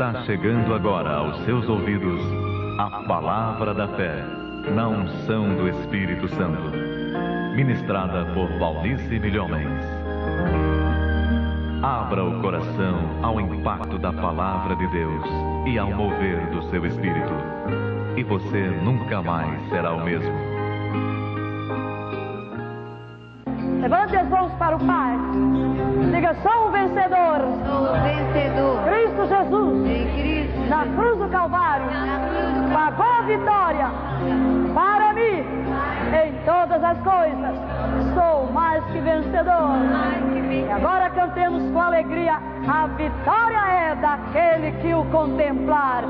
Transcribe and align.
Está 0.00 0.22
chegando 0.22 0.74
agora 0.74 1.10
aos 1.10 1.44
seus 1.44 1.68
ouvidos 1.68 2.22
a 2.78 3.02
palavra 3.06 3.74
da 3.74 3.86
fé, 3.86 4.24
na 4.74 4.88
unção 4.88 5.54
do 5.54 5.68
Espírito 5.68 6.26
Santo, 6.26 6.72
ministrada 7.54 8.24
por 8.32 8.48
Valnice 8.58 9.20
Milhomens. 9.20 9.84
Abra 11.82 12.24
o 12.24 12.40
coração 12.40 13.10
ao 13.22 13.38
impacto 13.42 13.98
da 13.98 14.10
palavra 14.10 14.74
de 14.74 14.86
Deus 14.86 15.22
e 15.66 15.78
ao 15.78 15.90
mover 15.90 16.46
do 16.46 16.62
seu 16.70 16.86
espírito, 16.86 17.34
e 18.16 18.24
você 18.24 18.70
nunca 18.82 19.20
mais 19.20 19.68
será 19.68 19.92
o 19.92 20.02
mesmo. 20.02 20.59
Vitória 33.36 33.86
para 34.74 35.12
mim 35.12 35.44
em 36.12 36.32
todas 36.44 36.82
as 36.82 36.98
coisas. 36.98 37.54
Sou 38.14 38.52
mais 38.52 38.84
que 38.86 39.00
vencedor. 39.00 39.70
E 40.50 40.70
agora 40.70 41.10
cantemos 41.10 41.70
com 41.72 41.80
alegria: 41.80 42.38
a 42.68 42.86
vitória 42.88 43.72
é 43.72 43.94
daquele 43.94 44.72
que 44.80 44.92
o 44.92 45.04
contemplar. 45.06 46.02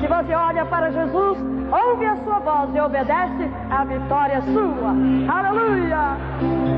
Se 0.00 0.06
você 0.06 0.34
olha 0.34 0.64
para 0.66 0.90
Jesus, 0.92 1.38
ouve 1.72 2.06
a 2.06 2.16
sua 2.24 2.38
voz 2.38 2.74
e 2.74 2.80
obedece, 2.80 3.50
a 3.70 3.84
vitória 3.84 4.34
é 4.34 4.42
sua. 4.42 4.94
Aleluia! 5.36 6.77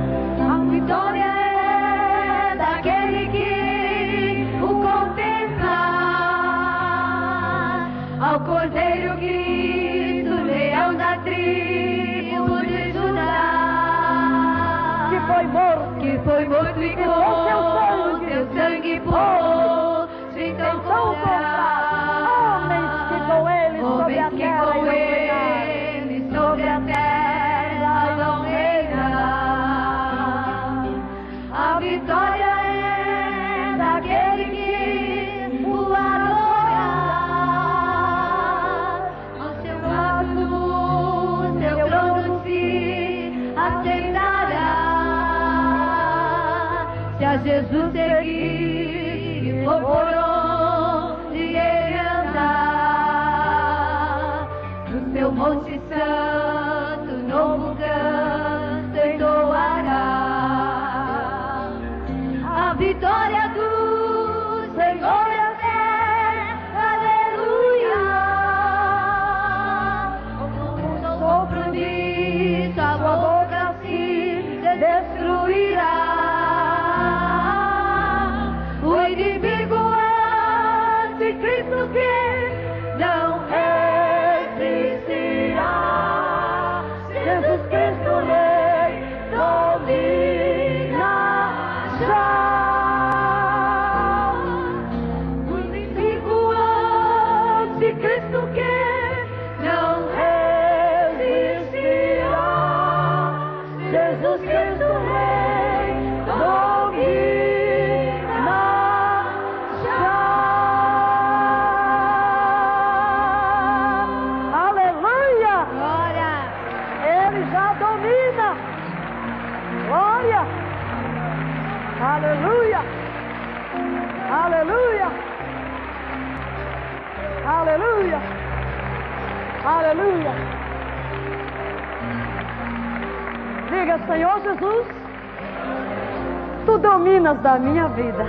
Dominas 136.81 137.39
da 137.41 137.59
minha 137.59 137.89
vida. 137.89 138.25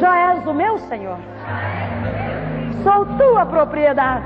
Já 0.00 0.34
és 0.34 0.46
o 0.46 0.52
meu 0.52 0.78
Senhor. 0.78 1.18
Sou 2.82 3.06
tua 3.16 3.46
propriedade. 3.46 4.24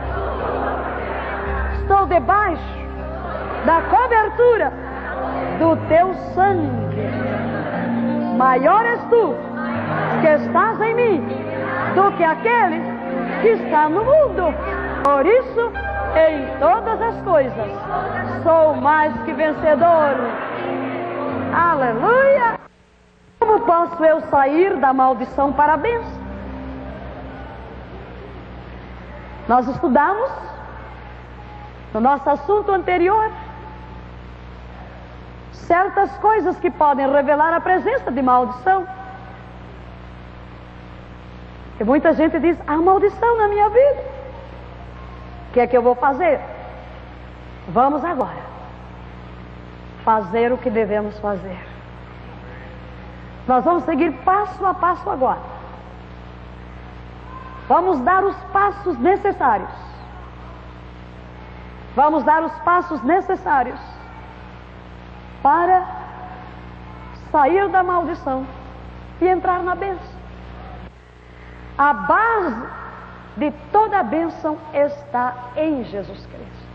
Estou 1.80 2.06
debaixo 2.06 2.82
da 3.64 3.80
cobertura 3.82 4.72
do 5.58 5.76
teu 5.88 6.14
sangue. 6.34 6.82
Maior 8.36 8.84
és 8.84 9.00
tu 9.04 9.34
que 10.20 10.28
estás 10.28 10.80
em 10.80 10.94
mim 10.94 11.26
do 11.94 12.12
que 12.16 12.24
aquele 12.24 12.80
que 13.40 13.48
está 13.48 13.88
no 13.88 14.04
mundo. 14.04 14.54
Por 15.04 15.26
isso, 15.26 15.72
em 16.14 16.58
todas 16.58 17.00
as 17.00 17.22
coisas, 17.22 17.70
sou 18.42 18.74
mais 18.74 19.12
que 19.24 19.32
vencedor. 19.32 20.41
Aleluia! 21.52 22.58
Como 23.38 23.60
posso 23.60 24.02
eu 24.02 24.22
sair 24.22 24.74
da 24.78 24.92
maldição 24.94 25.52
para 25.52 25.74
a 25.74 25.76
bênção? 25.76 26.22
Nós 29.46 29.68
estudamos 29.68 30.30
no 31.92 32.00
nosso 32.00 32.28
assunto 32.30 32.72
anterior 32.72 33.30
certas 35.52 36.10
coisas 36.18 36.58
que 36.58 36.70
podem 36.70 37.10
revelar 37.10 37.52
a 37.52 37.60
presença 37.60 38.10
de 38.10 38.22
maldição. 38.22 38.86
E 41.78 41.84
muita 41.84 42.14
gente 42.14 42.38
diz: 42.40 42.58
há 42.66 42.76
maldição 42.76 43.38
na 43.38 43.48
minha 43.48 43.68
vida. 43.68 44.04
O 45.50 45.52
que 45.52 45.60
é 45.60 45.66
que 45.66 45.76
eu 45.76 45.82
vou 45.82 45.94
fazer? 45.96 46.40
Vamos 47.68 48.02
agora 48.02 48.41
fazer 50.04 50.52
o 50.52 50.58
que 50.58 50.70
devemos 50.70 51.18
fazer. 51.18 51.58
Nós 53.46 53.64
vamos 53.64 53.84
seguir 53.84 54.12
passo 54.24 54.64
a 54.64 54.74
passo 54.74 55.08
agora. 55.10 55.40
Vamos 57.68 58.00
dar 58.00 58.24
os 58.24 58.36
passos 58.52 58.98
necessários. 58.98 59.70
Vamos 61.94 62.24
dar 62.24 62.42
os 62.42 62.52
passos 62.60 63.02
necessários 63.02 63.80
para 65.42 65.84
sair 67.30 67.68
da 67.68 67.82
maldição 67.82 68.46
e 69.20 69.28
entrar 69.28 69.62
na 69.62 69.74
bênção. 69.74 70.20
A 71.76 71.92
base 71.92 72.68
de 73.36 73.50
toda 73.70 73.98
a 73.98 74.02
bênção 74.02 74.58
está 74.72 75.34
em 75.56 75.84
Jesus 75.84 76.26
Cristo. 76.26 76.71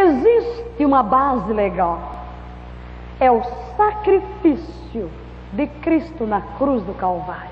Existe 0.00 0.84
uma 0.84 1.02
base 1.02 1.52
legal. 1.52 1.98
É 3.18 3.30
o 3.30 3.42
sacrifício 3.76 5.10
de 5.52 5.66
Cristo 5.82 6.26
na 6.26 6.40
cruz 6.56 6.82
do 6.84 6.94
Calvário. 6.94 7.50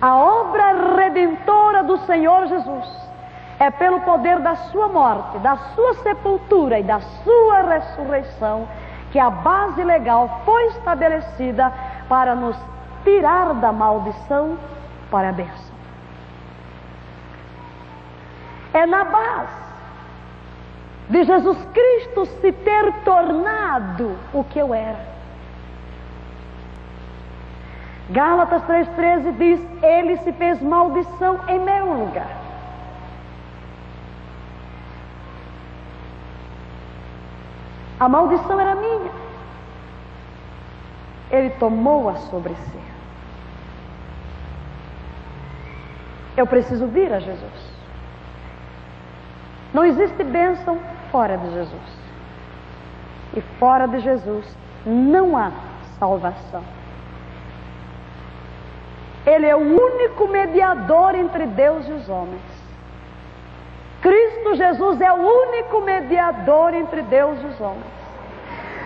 A 0.00 0.16
obra 0.16 0.96
redentora 0.96 1.84
do 1.84 1.98
Senhor 1.98 2.46
Jesus 2.48 3.06
é 3.60 3.70
pelo 3.70 4.00
poder 4.00 4.40
da 4.40 4.56
sua 4.56 4.88
morte, 4.88 5.38
da 5.38 5.56
sua 5.74 5.94
sepultura 5.94 6.80
e 6.80 6.82
da 6.82 7.00
sua 7.00 7.62
ressurreição 7.62 8.66
que 9.12 9.18
a 9.18 9.30
base 9.30 9.82
legal 9.84 10.42
foi 10.44 10.66
estabelecida 10.66 11.72
para 12.08 12.34
nos 12.34 12.56
tirar 13.04 13.54
da 13.54 13.72
maldição 13.72 14.58
para 15.10 15.28
a 15.28 15.32
bênção. 15.32 15.76
É 18.74 18.84
na 18.84 19.04
base 19.04 19.65
de 21.08 21.24
Jesus 21.24 21.58
Cristo 21.72 22.26
se 22.40 22.52
ter 22.52 22.92
tornado 23.04 24.16
o 24.32 24.42
que 24.44 24.58
eu 24.58 24.74
era. 24.74 25.16
Gálatas 28.10 28.62
3,13 28.62 29.36
diz: 29.36 29.60
Ele 29.82 30.16
se 30.18 30.32
fez 30.32 30.60
maldição 30.60 31.40
em 31.48 31.58
meu 31.60 31.92
lugar. 31.92 32.46
A 37.98 38.08
maldição 38.08 38.60
era 38.60 38.74
minha. 38.74 39.10
Ele 41.30 41.50
tomou-a 41.50 42.16
sobre 42.16 42.54
si. 42.54 42.80
Eu 46.36 46.46
preciso 46.46 46.86
vir 46.86 47.12
a 47.12 47.18
Jesus. 47.18 47.65
Não 49.72 49.84
existe 49.84 50.22
bênção 50.24 50.78
fora 51.10 51.36
de 51.36 51.50
Jesus. 51.52 51.96
E 53.34 53.40
fora 53.58 53.86
de 53.86 54.00
Jesus 54.00 54.46
não 54.84 55.36
há 55.36 55.50
salvação. 55.98 56.62
Ele 59.26 59.46
é 59.46 59.56
o 59.56 59.58
único 59.58 60.28
mediador 60.28 61.14
entre 61.14 61.46
Deus 61.46 61.86
e 61.88 61.92
os 61.92 62.08
homens. 62.08 62.42
Cristo 64.00 64.54
Jesus 64.54 65.00
é 65.00 65.12
o 65.12 65.16
único 65.16 65.80
mediador 65.80 66.72
entre 66.74 67.02
Deus 67.02 67.42
e 67.42 67.46
os 67.46 67.60
homens. 67.60 67.96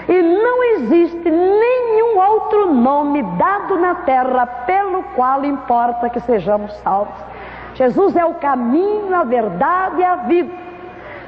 E 0.08 0.22
não 0.22 0.64
existe 0.64 1.30
nenhum 1.30 2.18
outro 2.18 2.72
nome 2.72 3.22
dado 3.36 3.78
na 3.78 3.96
terra 3.96 4.46
pelo 4.46 5.02
qual 5.14 5.44
importa 5.44 6.08
que 6.08 6.20
sejamos 6.20 6.72
salvos. 6.78 7.14
Jesus 7.74 8.16
é 8.16 8.24
o 8.24 8.34
caminho, 8.34 9.14
a 9.14 9.24
verdade 9.24 10.00
e 10.00 10.04
a 10.04 10.16
vida. 10.16 10.69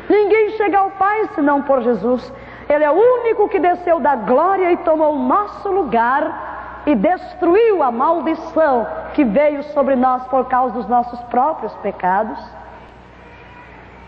Ninguém 0.08 0.50
chega 0.50 0.78
ao 0.78 0.90
Pai 0.90 1.28
senão 1.34 1.62
por 1.62 1.82
Jesus. 1.82 2.32
Ele 2.68 2.84
é 2.84 2.90
o 2.90 2.94
único 2.94 3.48
que 3.48 3.58
desceu 3.58 4.00
da 4.00 4.16
glória 4.16 4.72
e 4.72 4.76
tomou 4.78 5.14
o 5.14 5.18
nosso 5.18 5.68
lugar 5.70 6.82
e 6.86 6.94
destruiu 6.94 7.82
a 7.82 7.90
maldição 7.90 8.86
que 9.14 9.24
veio 9.24 9.62
sobre 9.64 9.94
nós 9.94 10.26
por 10.26 10.46
causa 10.46 10.74
dos 10.74 10.88
nossos 10.88 11.20
próprios 11.22 11.72
pecados. 11.76 12.38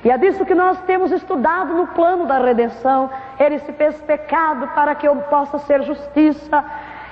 E 0.05 0.11
é 0.11 0.19
disso 0.19 0.44
que 0.44 0.55
nós 0.55 0.79
temos 0.82 1.11
estudado 1.11 1.73
no 1.73 1.87
plano 1.88 2.26
da 2.26 2.38
redenção. 2.38 3.08
Ele 3.40 3.58
se 3.61 3.73
fez 3.73 4.00
pecado 4.02 4.69
para 4.75 4.94
que 4.94 5.08
eu 5.08 5.17
possa 5.17 5.58
ser 5.61 5.82
justiça. 5.82 6.62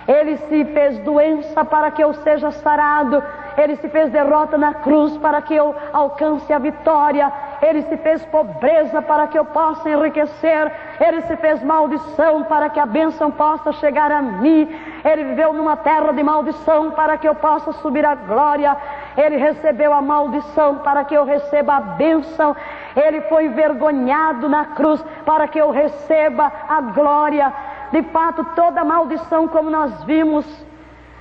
Ele 0.07 0.37
se 0.37 0.65
fez 0.67 0.99
doença 0.99 1.65
para 1.65 1.91
que 1.91 2.05
eu 2.05 2.13
seja 2.13 2.51
sarado. 2.51 3.23
Ele 3.57 3.77
se 3.77 3.89
fez 3.89 4.11
derrota 4.11 4.59
na 4.59 4.75
cruz 4.75 5.17
para 5.17 5.41
que 5.41 5.55
eu 5.55 5.75
alcance 5.93 6.53
a 6.53 6.59
vitória. 6.59 7.33
Ele 7.63 7.83
se 7.83 7.97
fez 7.99 8.25
pobreza 8.27 9.01
para 9.01 9.29
que 9.29 9.39
eu 9.39 9.45
possa 9.45 9.89
enriquecer. 9.89 10.73
Ele 11.01 11.23
se 11.23 11.37
fez 11.37 11.63
maldição 11.63 12.43
para 12.43 12.69
que 12.69 12.81
a 12.81 12.85
bênção 12.85 13.31
possa 13.31 13.73
chegar 13.75 14.11
a 14.11 14.21
mim. 14.21 14.69
Ele 15.05 15.23
viveu 15.23 15.53
numa 15.53 15.77
terra 15.77 16.13
de 16.13 16.25
maldição 16.25 16.91
para 16.91 17.17
que 17.17 17.29
eu 17.29 17.37
possa 17.37 17.73
subir 17.75 18.05
à 18.05 18.17
glória. 18.17 18.77
Ele 19.17 19.37
recebeu 19.37 19.93
a 19.93 20.03
maldição 20.03 20.79
para 20.79 21.05
que 21.05 21.15
eu 21.15 21.25
receba 21.25 21.77
a 21.77 21.81
bênção. 21.81 22.57
Ele 22.97 23.21
foi 23.23 23.47
envergonhado 23.47 24.49
na 24.49 24.65
cruz 24.65 25.01
para 25.25 25.47
que 25.47 25.59
eu 25.61 25.71
receba 25.71 26.51
a 26.69 26.81
glória. 26.81 27.53
De 27.93 28.03
fato, 28.05 28.45
toda 28.57 28.83
maldição, 28.83 29.47
como 29.47 29.71
nós 29.71 30.03
vimos 30.03 30.45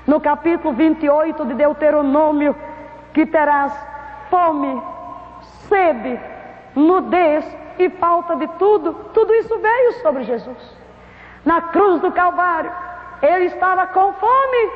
no 0.07 0.19
capítulo 0.19 0.73
28 0.73 1.45
de 1.45 1.53
Deuteronômio, 1.53 2.55
que 3.13 3.27
terás 3.27 3.71
fome, 4.29 4.81
sede, 5.71 6.19
nudez 6.75 7.45
e 7.79 7.89
falta 7.89 8.35
de 8.35 8.47
tudo, 8.59 8.93
tudo 9.13 9.33
isso 9.35 9.57
veio 9.57 9.93
sobre 10.01 10.23
Jesus. 10.23 10.77
Na 11.45 11.61
cruz 11.61 12.01
do 12.01 12.11
Calvário, 12.11 12.71
ele 13.21 13.45
estava 13.45 13.87
com 13.87 14.13
fome. 14.13 14.71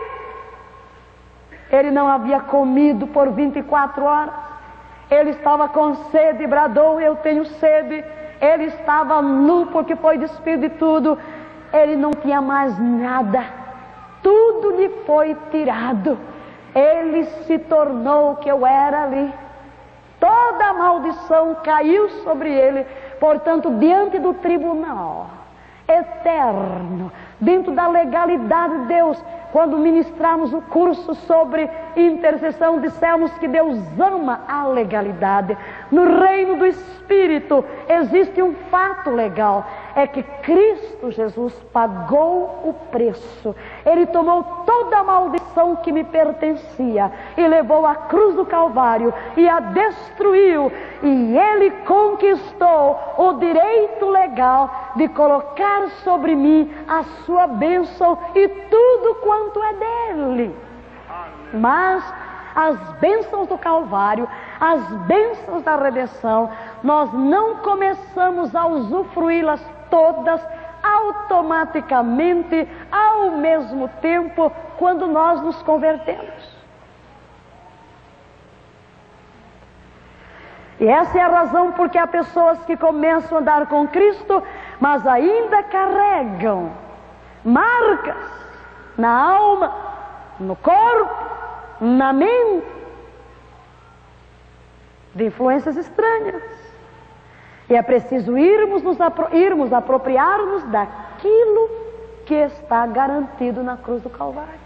Ele 1.71 1.91
não 1.91 2.07
havia 2.07 2.39
comido 2.39 3.07
por 3.07 3.29
24 3.31 4.03
horas. 4.03 4.33
Ele 5.11 5.31
estava 5.31 5.67
com 5.67 5.95
sede 6.11 6.47
bradou: 6.47 7.01
Eu 7.01 7.15
tenho 7.17 7.45
sede. 7.45 8.03
Ele 8.41 8.65
estava 8.65 9.21
nu 9.21 9.67
porque 9.67 9.95
foi 9.95 10.17
despido 10.17 10.61
de 10.61 10.69
tudo. 10.69 11.17
Ele 11.73 11.95
não 11.95 12.11
tinha 12.11 12.41
mais 12.41 12.77
nada. 12.79 13.43
Tudo 14.23 14.77
lhe 14.77 14.89
foi 15.05 15.35
tirado. 15.51 16.17
Ele 16.73 17.25
se 17.45 17.59
tornou 17.59 18.31
o 18.31 18.35
que 18.37 18.49
eu 18.49 18.65
era 18.65 19.03
ali. 19.03 19.33
Toda 20.19 20.65
a 20.65 20.73
maldição 20.73 21.55
caiu 21.63 22.09
sobre 22.23 22.51
ele. 22.51 22.85
Portanto, 23.19 23.69
diante 23.71 24.19
do 24.19 24.33
tribunal 24.33 25.27
eterno, 25.87 27.11
dentro 27.39 27.71
da 27.71 27.87
legalidade 27.87 28.79
de 28.79 28.85
Deus, 28.85 29.23
quando 29.51 29.77
ministramos 29.77 30.53
o 30.53 30.61
curso 30.61 31.13
sobre 31.13 31.69
intercessão, 31.95 32.79
dissemos 32.79 33.31
que 33.37 33.47
Deus 33.47 33.77
ama 33.99 34.41
a 34.47 34.65
legalidade. 34.67 35.57
No 35.91 36.19
reino 36.19 36.57
do 36.57 36.65
Espírito 36.65 37.63
existe 37.87 38.41
um 38.41 38.53
fato 38.71 39.09
legal: 39.09 39.65
é 39.95 40.07
que 40.07 40.23
Cristo 40.23 41.11
Jesus 41.11 41.53
pagou 41.71 42.61
o 42.63 42.73
preço. 42.91 43.55
Ele 43.85 44.05
tomou 44.07 44.43
toda 44.65 44.97
a 44.97 45.03
maldição 45.03 45.75
que 45.77 45.91
me 45.91 46.03
pertencia 46.03 47.11
e 47.37 47.47
levou 47.47 47.85
à 47.85 47.95
cruz 47.95 48.35
do 48.35 48.45
Calvário 48.45 49.13
e 49.37 49.47
a 49.47 49.59
destruiu. 49.59 50.71
E 51.03 51.37
ele 51.37 51.71
conquistou 51.85 52.99
o 53.17 53.33
direito 53.33 54.09
legal 54.09 54.93
de 54.95 55.07
colocar 55.09 55.89
sobre 56.03 56.35
mim 56.35 56.73
a 56.87 57.03
sua 57.25 57.47
bênção 57.47 58.17
e 58.33 58.47
tudo 58.47 59.15
quanto 59.21 59.61
é 59.63 59.73
dele. 59.73 60.55
Mas 61.53 62.03
as 62.55 62.77
bênçãos 62.99 63.47
do 63.47 63.57
Calvário, 63.57 64.27
as 64.59 64.81
bênçãos 65.05 65.61
da 65.63 65.75
redenção, 65.75 66.49
nós 66.81 67.11
não 67.13 67.57
começamos 67.57 68.55
a 68.55 68.65
usufruí-las 68.65 69.61
todas 69.89 70.41
automaticamente, 70.81 72.67
ao 72.91 73.31
mesmo 73.31 73.89
tempo, 74.01 74.51
quando 74.77 75.07
nós 75.07 75.41
nos 75.41 75.61
convertemos. 75.63 76.55
E 80.79 80.87
essa 80.87 81.17
é 81.17 81.21
a 81.21 81.27
razão 81.27 81.71
porque 81.71 81.97
há 81.97 82.05
pessoas 82.05 82.63
que 82.65 82.75
começam 82.75 83.37
a 83.37 83.41
andar 83.41 83.67
com 83.67 83.87
Cristo, 83.87 84.43
mas 84.79 85.05
ainda 85.07 85.63
carregam 85.63 86.71
marcas 87.43 88.17
na 88.97 89.09
alma, 89.09 89.73
no 90.39 90.55
corpo, 90.55 91.34
na 91.79 92.13
mente, 92.13 92.65
de 95.13 95.25
influências 95.25 95.77
estranhas. 95.77 96.43
E 97.69 97.75
é 97.75 97.81
preciso 97.81 98.37
irmos, 98.37 98.83
nos 98.83 98.99
apro 99.01 99.35
irmos 99.35 99.73
apropriar-nos 99.73 100.63
daquilo 100.65 101.69
que 102.25 102.35
está 102.35 102.85
garantido 102.85 103.63
na 103.63 103.77
cruz 103.77 104.01
do 104.01 104.09
Calvário. 104.09 104.65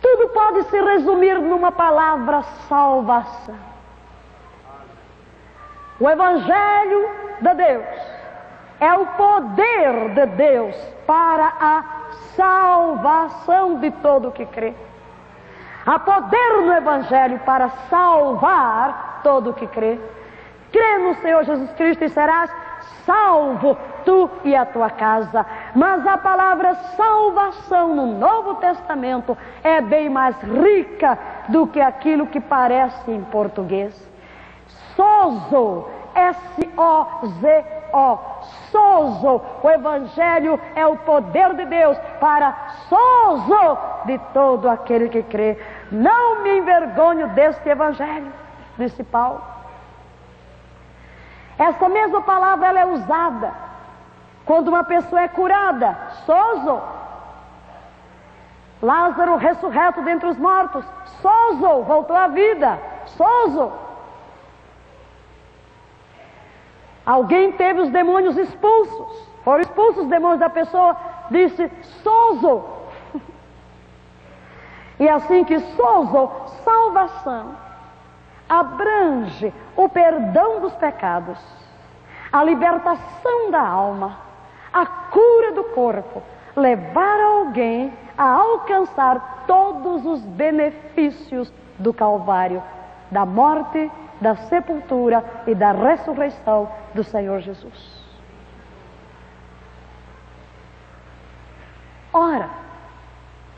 Tudo 0.00 0.28
pode 0.28 0.64
se 0.64 0.80
resumir 0.80 1.38
numa 1.40 1.72
palavra: 1.72 2.42
salvação. 2.68 3.72
O 6.00 6.10
Evangelho 6.10 7.08
de 7.40 7.54
Deus 7.54 8.21
é 8.82 8.94
o 8.94 9.06
poder 9.06 10.08
de 10.12 10.26
Deus 10.26 10.74
para 11.06 11.52
a 11.60 11.84
salvação 12.34 13.76
de 13.78 13.92
todo 13.92 14.32
que 14.32 14.44
crê. 14.44 14.74
Há 15.86 16.00
poder 16.00 16.62
no 16.62 16.72
Evangelho 16.72 17.38
para 17.46 17.68
salvar 17.88 19.20
todo 19.22 19.54
que 19.54 19.68
crê. 19.68 20.00
Crê 20.72 20.98
no 20.98 21.14
Senhor 21.16 21.44
Jesus 21.44 21.70
Cristo 21.74 22.02
e 22.02 22.08
serás 22.08 22.50
salvo, 23.06 23.76
tu 24.04 24.28
e 24.42 24.56
a 24.56 24.66
tua 24.66 24.90
casa. 24.90 25.46
Mas 25.76 26.04
a 26.04 26.18
palavra 26.18 26.74
salvação 26.74 27.94
no 27.94 28.06
Novo 28.18 28.56
Testamento 28.56 29.38
é 29.62 29.80
bem 29.80 30.08
mais 30.08 30.34
rica 30.42 31.16
do 31.48 31.68
que 31.68 31.80
aquilo 31.80 32.26
que 32.26 32.40
parece 32.40 33.12
em 33.12 33.22
português. 33.22 34.10
Sozo, 34.96 35.86
S-O-Z-O, 36.14 38.08
sozo. 38.70 39.42
O 39.62 39.70
Evangelho 39.70 40.60
é 40.74 40.86
o 40.86 40.96
poder 40.96 41.54
de 41.54 41.64
Deus 41.64 41.98
para 42.20 42.54
sozo 42.88 43.78
de 44.04 44.18
todo 44.32 44.68
aquele 44.68 45.08
que 45.08 45.22
crê. 45.22 45.58
Não 45.90 46.42
me 46.42 46.58
envergonho 46.58 47.28
deste 47.28 47.68
Evangelho, 47.68 48.32
disse 48.78 49.02
Paulo. 49.04 49.42
Essa 51.58 51.88
mesma 51.88 52.22
palavra 52.22 52.68
ela 52.68 52.80
é 52.80 52.86
usada 52.86 53.52
quando 54.44 54.68
uma 54.68 54.84
pessoa 54.84 55.22
é 55.22 55.28
curada, 55.28 55.96
sozo. 56.26 56.80
Lázaro 58.82 59.36
ressurreto 59.36 60.02
dentre 60.02 60.28
os 60.28 60.36
mortos. 60.36 60.84
Sozo 61.20 61.82
voltou 61.82 62.16
à 62.16 62.26
vida. 62.26 62.78
Sozo. 63.06 63.72
Alguém 67.04 67.52
teve 67.52 67.80
os 67.80 67.90
demônios 67.90 68.36
expulsos. 68.36 69.28
Foram 69.44 69.62
expulsos 69.62 70.04
os 70.04 70.08
demônios 70.08 70.40
da 70.40 70.50
pessoa. 70.50 70.96
Disse 71.30 71.70
sozo. 72.02 72.64
E 74.98 75.08
assim 75.08 75.42
que 75.44 75.58
sozo, 75.58 76.30
salvação, 76.64 77.56
abrange 78.48 79.52
o 79.74 79.88
perdão 79.88 80.60
dos 80.60 80.74
pecados, 80.74 81.38
a 82.30 82.44
libertação 82.44 83.50
da 83.50 83.60
alma, 83.60 84.18
a 84.72 84.86
cura 84.86 85.52
do 85.52 85.64
corpo, 85.64 86.22
levar 86.54 87.20
alguém 87.20 87.92
a 88.16 88.24
alcançar 88.24 89.44
todos 89.46 90.06
os 90.06 90.20
benefícios 90.20 91.52
do 91.78 91.92
Calvário, 91.92 92.62
da 93.10 93.26
morte, 93.26 93.90
da 94.22 94.36
sepultura 94.36 95.22
e 95.46 95.54
da 95.54 95.72
ressurreição 95.72 96.70
do 96.94 97.02
Senhor 97.02 97.40
Jesus. 97.40 98.02
Ora, 102.12 102.48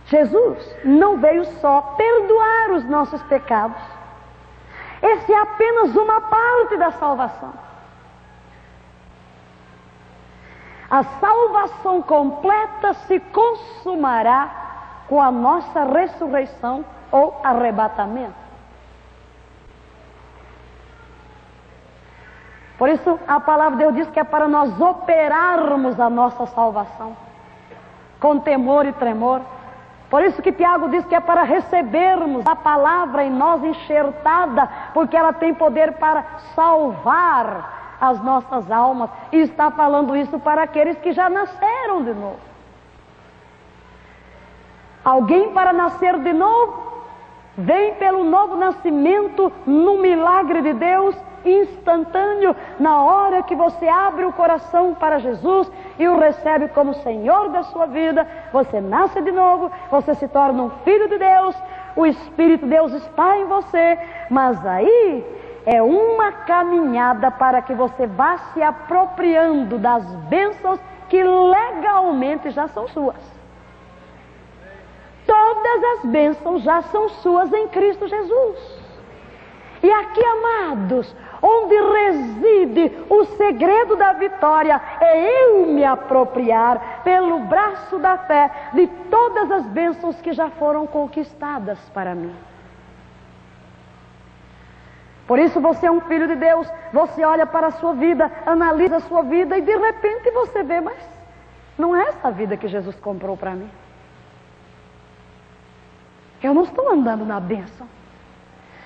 Jesus 0.07 0.77
não 0.85 1.19
veio 1.19 1.45
só 1.61 1.81
perdoar 1.97 2.71
os 2.73 2.85
nossos 2.85 3.23
pecados. 3.25 3.83
Esse 5.03 5.33
é 5.33 5.39
apenas 5.39 5.95
uma 5.95 6.21
parte 6.23 6.77
da 6.77 6.91
salvação. 6.93 7.53
A 10.91 11.03
salvação 11.05 12.01
completa 12.03 12.95
se 13.07 13.21
consumará 13.21 14.51
com 15.09 15.21
a 15.21 15.31
nossa 15.31 15.85
ressurreição 15.85 16.85
ou 17.11 17.39
arrebatamento. 17.43 18.44
Por 22.79 22.89
isso, 22.89 23.19
a 23.27 23.39
palavra 23.39 23.77
de 23.77 23.85
Deus 23.85 23.95
diz 23.95 24.11
que 24.11 24.19
é 24.19 24.25
para 24.25 24.49
nós 24.49 24.81
operarmos 24.81 25.99
a 26.01 26.11
nossa 26.11 26.47
salvação 26.47 27.17
com 28.25 28.39
temor 28.39 28.87
e 28.87 28.93
tremor. 28.93 29.43
Por 30.09 30.23
isso 30.23 30.41
que 30.41 30.51
Tiago 30.51 30.89
diz 30.89 31.05
que 31.05 31.15
é 31.15 31.21
para 31.21 31.43
recebermos 31.43 32.47
a 32.47 32.57
palavra 32.57 33.23
em 33.23 33.31
nós 33.31 33.63
enxertada, 33.63 34.67
porque 34.95 35.15
ela 35.15 35.33
tem 35.33 35.53
poder 35.53 35.93
para 35.95 36.25
salvar 36.55 37.97
as 38.01 38.23
nossas 38.23 38.71
almas. 38.71 39.11
E 39.31 39.39
está 39.41 39.71
falando 39.71 40.17
isso 40.17 40.39
para 40.39 40.63
aqueles 40.63 40.97
que 40.99 41.13
já 41.13 41.29
nasceram 41.29 42.03
de 42.03 42.15
novo. 42.15 42.39
Alguém 45.05 45.53
para 45.53 45.73
nascer 45.73 46.19
de 46.19 46.33
novo 46.33 46.83
vem 47.59 47.95
pelo 47.97 48.25
novo 48.25 48.57
nascimento 48.57 49.53
no 49.67 49.99
milagre 49.99 50.63
de 50.63 50.73
Deus 50.73 51.15
instantâneo, 51.45 52.55
na 52.79 53.03
hora 53.03 53.43
que 53.43 53.55
você 53.55 53.87
abre 53.89 54.25
o 54.25 54.33
coração 54.33 54.95
para 54.95 55.19
Jesus 55.19 55.71
e 55.99 56.09
o 56.09 56.19
recebe 56.19 56.69
como 56.69 56.95
Senhor 56.95 57.49
da 57.51 57.63
sua 57.65 57.87
vida, 57.87 58.27
você 58.53 58.81
nasce 58.81 59.21
de 59.21 59.31
novo, 59.31 59.71
você 59.91 60.15
se 60.15 60.29
torna 60.29 60.63
um 60.63 60.71
filho 60.85 61.09
de 61.09 61.19
Deus, 61.19 61.57
o 61.97 62.07
Espírito 62.07 62.65
de 62.65 62.71
Deus 62.71 62.93
está 62.93 63.37
em 63.37 63.45
você, 63.45 63.99
mas 64.31 64.65
aí 64.67 65.25
é 65.67 65.81
uma 65.83 66.33
caminhada 66.33 67.31
para 67.31 67.63
que 67.63 67.75
você 67.75 68.07
vá 68.07 68.39
se 68.53 68.63
apropriando 68.63 69.79
das 69.79 70.05
bênçãos 70.29 70.79
que 71.09 71.23
legalmente 71.23 72.51
já 72.51 72.69
são 72.69 72.89
suas. 72.89 73.35
Todas 75.27 75.85
as 75.85 76.05
bênçãos 76.11 76.63
já 76.63 76.83
são 76.83 77.09
suas 77.09 77.53
em 77.53 77.69
Cristo 77.69 78.07
Jesus. 78.07 78.85
E 79.83 79.91
aqui, 79.91 80.23
amados, 80.25 81.15
onde 81.47 81.75
reside 81.75 83.05
o 83.11 83.25
segredo 83.37 83.97
da 83.97 84.15
vitória, 84.15 84.81
é 84.99 85.45
eu 85.45 85.67
me 85.67 85.85
apropriar 85.85 87.03
pelo 87.05 87.41
braço 87.41 87.99
da 87.99 88.17
fé 88.17 88.51
de 88.73 88.87
todas 89.11 89.51
as 89.51 89.67
bênçãos 89.67 90.19
que 90.23 90.33
já 90.33 90.49
foram 90.49 90.87
conquistadas 90.87 91.79
para 91.93 92.15
mim. 92.15 92.35
Por 95.27 95.39
isso 95.39 95.61
você 95.61 95.87
é 95.87 95.91
um 95.91 96.01
filho 96.01 96.27
de 96.27 96.37
Deus, 96.37 96.67
você 96.93 97.23
olha 97.25 97.45
para 97.45 97.67
a 97.67 97.73
sua 97.73 97.93
vida, 97.93 98.33
analisa 98.47 98.97
a 98.97 99.01
sua 99.01 99.23
vida 99.23 99.59
e 99.59 99.61
de 99.61 99.77
repente 99.77 100.31
você 100.31 100.63
vê, 100.63 100.81
mas 100.81 100.97
não 101.77 101.95
é 101.95 102.09
essa 102.09 102.31
vida 102.31 102.57
que 102.57 102.69
Jesus 102.69 102.97
comprou 103.01 103.37
para 103.37 103.51
mim. 103.53 103.71
Eu 106.43 106.55
não 106.55 106.63
estou 106.63 106.91
andando 106.91 107.25
na 107.25 107.39
bênção. 107.39 107.87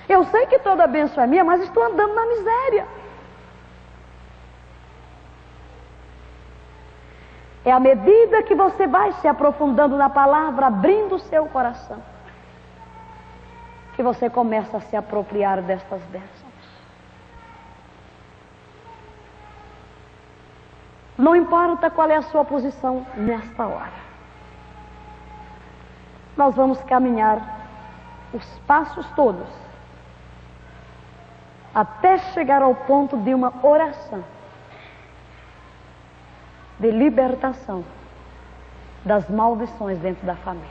Eu 0.09 0.23
sei 0.25 0.47
que 0.47 0.57
toda 0.57 0.87
bênção 0.87 1.23
é 1.23 1.27
minha, 1.27 1.43
mas 1.43 1.61
estou 1.61 1.83
andando 1.83 2.15
na 2.15 2.25
miséria. 2.25 2.87
É 7.63 7.71
à 7.71 7.79
medida 7.79 8.41
que 8.41 8.55
você 8.55 8.87
vai 8.87 9.11
se 9.13 9.27
aprofundando 9.27 9.95
na 9.95 10.09
palavra, 10.09 10.65
abrindo 10.65 11.15
o 11.15 11.19
seu 11.19 11.45
coração 11.45 12.01
que 13.95 14.01
você 14.01 14.29
começa 14.29 14.77
a 14.77 14.81
se 14.81 14.95
apropriar 14.95 15.61
destas 15.61 16.01
bênçãos. 16.03 16.49
Não 21.17 21.35
importa 21.35 21.89
qual 21.91 22.09
é 22.09 22.15
a 22.15 22.21
sua 22.21 22.45
posição 22.45 23.05
nesta 23.15 23.67
hora. 23.67 23.99
Nós 26.37 26.55
vamos 26.55 26.81
caminhar 26.83 27.59
os 28.33 28.45
passos 28.59 29.05
todos 29.17 29.68
até 31.79 32.17
chegar 32.33 32.61
ao 32.61 32.75
ponto 32.75 33.15
de 33.17 33.33
uma 33.33 33.53
oração 33.63 34.23
de 36.79 36.91
libertação 36.91 37.83
das 39.05 39.29
maldições 39.29 39.97
dentro 39.99 40.25
da 40.25 40.35
família. 40.35 40.67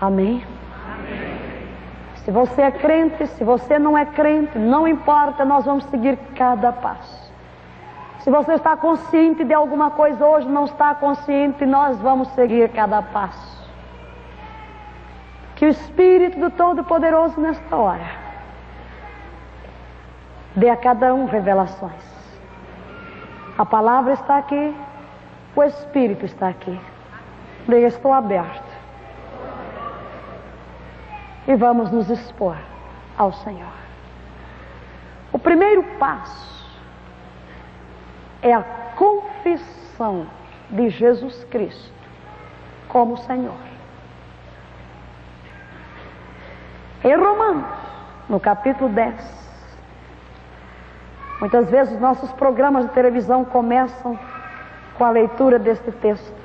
Amém? 0.00 0.44
Se 2.24 2.30
você 2.30 2.62
é 2.62 2.70
crente, 2.70 3.26
se 3.26 3.44
você 3.44 3.78
não 3.78 3.96
é 3.96 4.06
crente, 4.06 4.58
não 4.58 4.88
importa, 4.88 5.44
nós 5.44 5.64
vamos 5.64 5.84
seguir 5.86 6.16
cada 6.34 6.72
passo. 6.72 7.32
Se 8.20 8.30
você 8.30 8.54
está 8.54 8.74
consciente 8.76 9.44
de 9.44 9.52
alguma 9.52 9.90
coisa 9.90 10.24
hoje, 10.24 10.48
não 10.48 10.64
está 10.64 10.94
consciente, 10.94 11.66
nós 11.66 11.98
vamos 11.98 12.28
seguir 12.28 12.70
cada 12.70 13.02
passo. 13.02 13.63
Que 15.56 15.66
o 15.66 15.68
Espírito 15.68 16.38
do 16.38 16.50
Todo-Poderoso 16.50 17.40
nesta 17.40 17.76
hora 17.76 18.24
dê 20.56 20.68
a 20.68 20.76
cada 20.76 21.14
um 21.14 21.26
revelações. 21.26 22.14
A 23.56 23.64
palavra 23.64 24.14
está 24.14 24.38
aqui, 24.38 24.74
o 25.54 25.62
Espírito 25.62 26.24
está 26.24 26.48
aqui. 26.48 26.78
Eu 27.68 27.86
estou 27.86 28.12
aberto 28.12 28.74
e 31.46 31.54
vamos 31.54 31.90
nos 31.90 32.10
expor 32.10 32.56
ao 33.16 33.32
Senhor. 33.32 33.72
O 35.32 35.38
primeiro 35.38 35.82
passo 35.98 36.54
é 38.42 38.52
a 38.52 38.62
confissão 38.96 40.26
de 40.70 40.90
Jesus 40.90 41.44
Cristo 41.44 41.92
como 42.88 43.16
Senhor. 43.18 43.73
Em 47.04 47.14
Romanos, 47.14 47.66
no 48.30 48.40
capítulo 48.40 48.88
10, 48.88 49.14
muitas 51.38 51.68
vezes 51.68 52.00
nossos 52.00 52.32
programas 52.32 52.86
de 52.86 52.92
televisão 52.92 53.44
começam 53.44 54.18
com 54.96 55.04
a 55.04 55.10
leitura 55.10 55.58
deste 55.58 55.92
texto. 55.92 56.43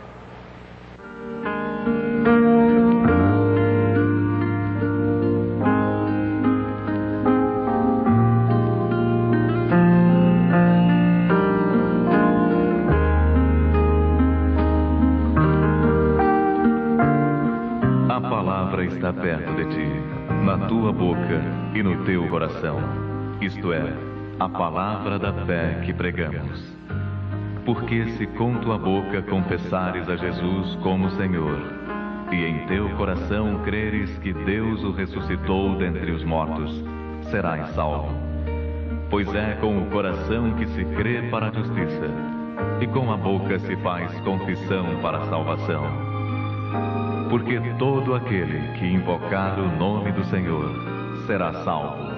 Isto 23.41 23.71
é, 23.71 23.93
a 24.39 24.49
palavra 24.49 25.17
da 25.17 25.31
fé 25.45 25.81
que 25.85 25.93
pregamos. 25.93 26.63
Porque 27.65 28.05
se 28.11 28.25
com 28.27 28.55
tua 28.55 28.77
boca 28.77 29.21
confessares 29.21 30.09
a 30.09 30.15
Jesus 30.15 30.75
como 30.83 31.09
Senhor, 31.11 31.57
e 32.31 32.45
em 32.45 32.65
teu 32.67 32.89
coração 32.97 33.59
creres 33.63 34.17
que 34.19 34.33
Deus 34.33 34.83
o 34.83 34.91
ressuscitou 34.91 35.77
dentre 35.77 36.11
os 36.11 36.23
mortos, 36.23 36.83
serás 37.29 37.69
salvo. 37.69 38.13
Pois 39.09 39.33
é 39.33 39.57
com 39.61 39.77
o 39.77 39.85
coração 39.89 40.53
que 40.53 40.67
se 40.67 40.85
crê 40.95 41.23
para 41.29 41.47
a 41.47 41.51
justiça, 41.51 42.09
e 42.81 42.87
com 42.87 43.11
a 43.11 43.17
boca 43.17 43.57
se 43.59 43.75
faz 43.77 44.11
confissão 44.21 44.85
para 45.01 45.17
a 45.17 45.25
salvação. 45.25 45.83
Porque 47.29 47.59
todo 47.77 48.15
aquele 48.15 48.59
que 48.77 48.85
invocar 48.85 49.59
o 49.59 49.67
nome 49.77 50.11
do 50.11 50.23
Senhor 50.25 50.73
será 51.25 51.53
salvo. 51.63 52.08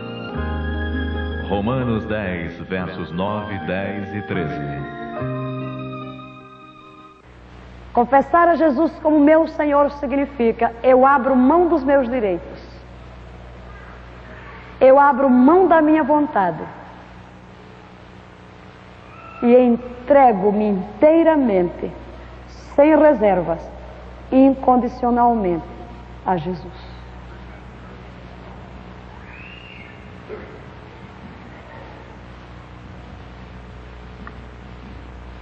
Romanos 1.47 2.05
10, 2.05 2.61
versos 2.61 3.11
9, 3.11 3.57
10 3.67 4.15
e 4.15 4.21
13. 4.23 4.53
Confessar 7.93 8.47
a 8.47 8.55
Jesus 8.55 8.91
como 9.01 9.19
meu 9.19 9.47
Senhor 9.47 9.91
significa 9.91 10.73
eu 10.81 11.05
abro 11.05 11.35
mão 11.35 11.67
dos 11.67 11.83
meus 11.83 12.09
direitos. 12.09 12.59
Eu 14.79 14.97
abro 14.97 15.29
mão 15.29 15.67
da 15.67 15.81
minha 15.81 16.03
vontade 16.03 16.63
e 19.43 19.55
entrego-me 19.55 20.69
inteiramente, 20.69 21.91
sem 22.75 22.97
reservas, 22.97 23.61
incondicionalmente 24.31 25.65
a 26.25 26.38
Jesus. 26.38 26.90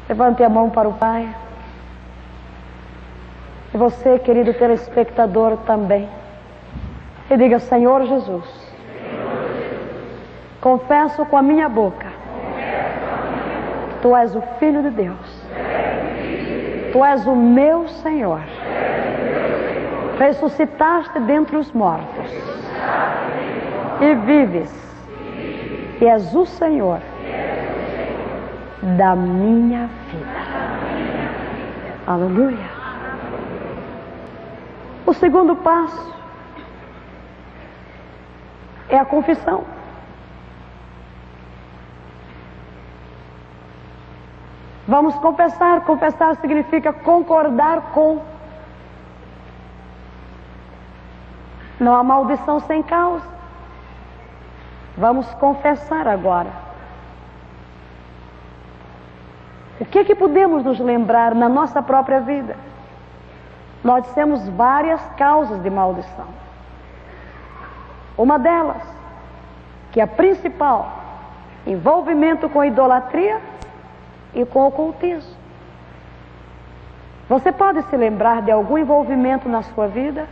Levante 0.09 0.43
a 0.43 0.49
mão 0.49 0.69
para 0.69 0.89
o 0.89 0.93
Pai. 0.93 1.33
E 3.73 3.77
você, 3.77 4.19
querido 4.19 4.53
telespectador, 4.55 5.57
também. 5.65 6.09
E 7.29 7.37
diga: 7.37 7.59
Senhor 7.59 8.05
Jesus, 8.05 8.73
confesso 10.59 11.23
com 11.27 11.37
a 11.37 11.41
minha 11.41 11.69
boca 11.69 12.19
Tu 14.01 14.15
és 14.15 14.35
o 14.35 14.41
Filho 14.59 14.81
de 14.81 14.89
Deus. 14.91 15.45
Tu 16.91 17.05
és 17.05 17.25
o 17.27 17.35
meu 17.35 17.87
Senhor. 17.87 18.41
Ressuscitaste 20.17 21.19
dentre 21.19 21.57
os 21.57 21.71
mortos. 21.71 22.31
E 24.01 24.15
vives. 24.25 24.73
E 25.99 26.05
és 26.05 26.33
o 26.33 26.45
Senhor 26.45 27.01
da 28.81 29.15
minha 29.15 29.87
vida. 30.09 30.39
Aleluia. 32.07 32.69
O 35.05 35.13
segundo 35.13 35.55
passo 35.55 36.13
é 38.87 38.97
a 38.97 39.05
confissão. 39.05 39.63
Vamos 44.87 45.15
confessar. 45.15 45.81
Confessar 45.81 46.35
significa 46.37 46.91
concordar 46.91 47.91
com. 47.93 48.21
Não 51.79 51.95
há 51.95 52.03
maldição 52.03 52.59
sem 52.61 52.81
causa. 52.81 53.27
Vamos 54.97 55.31
confessar 55.35 56.07
agora. 56.07 56.68
O 59.79 59.85
que 59.85 60.03
que 60.03 60.15
podemos 60.15 60.63
nos 60.63 60.79
lembrar 60.79 61.33
na 61.33 61.47
nossa 61.47 61.81
própria 61.81 62.19
vida? 62.19 62.55
Nós 63.83 64.11
temos 64.13 64.47
várias 64.49 65.01
causas 65.15 65.61
de 65.63 65.69
maldição. 65.69 66.27
Uma 68.17 68.37
delas, 68.37 68.83
que 69.91 70.01
é 70.01 70.03
a 70.03 70.07
principal, 70.07 70.91
envolvimento 71.65 72.49
com 72.49 72.65
idolatria 72.65 73.39
e 74.33 74.45
com 74.45 74.67
ocultismo. 74.67 75.39
Você 77.29 77.51
pode 77.51 77.81
se 77.83 77.95
lembrar 77.95 78.41
de 78.41 78.51
algum 78.51 78.77
envolvimento 78.77 79.47
na 79.47 79.61
sua 79.61 79.87
vida? 79.87 80.27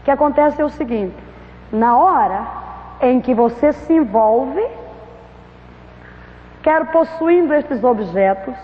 O 0.00 0.04
que 0.04 0.10
acontece 0.10 0.62
é 0.62 0.64
o 0.64 0.70
seguinte: 0.70 1.16
na 1.70 1.98
hora 1.98 2.46
em 3.02 3.20
que 3.20 3.34
você 3.34 3.72
se 3.72 3.92
envolve, 3.92 4.64
quer 6.66 6.84
possuindo 6.86 7.54
estes 7.54 7.84
objetos, 7.84 8.56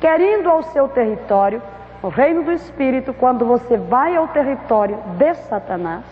quer 0.00 0.20
indo 0.20 0.48
ao 0.48 0.62
seu 0.62 0.86
território, 0.86 1.60
o 2.00 2.06
reino 2.06 2.44
do 2.44 2.52
Espírito, 2.52 3.12
quando 3.12 3.44
você 3.44 3.76
vai 3.76 4.14
ao 4.14 4.28
território 4.28 4.96
de 5.16 5.34
Satanás, 5.34 6.04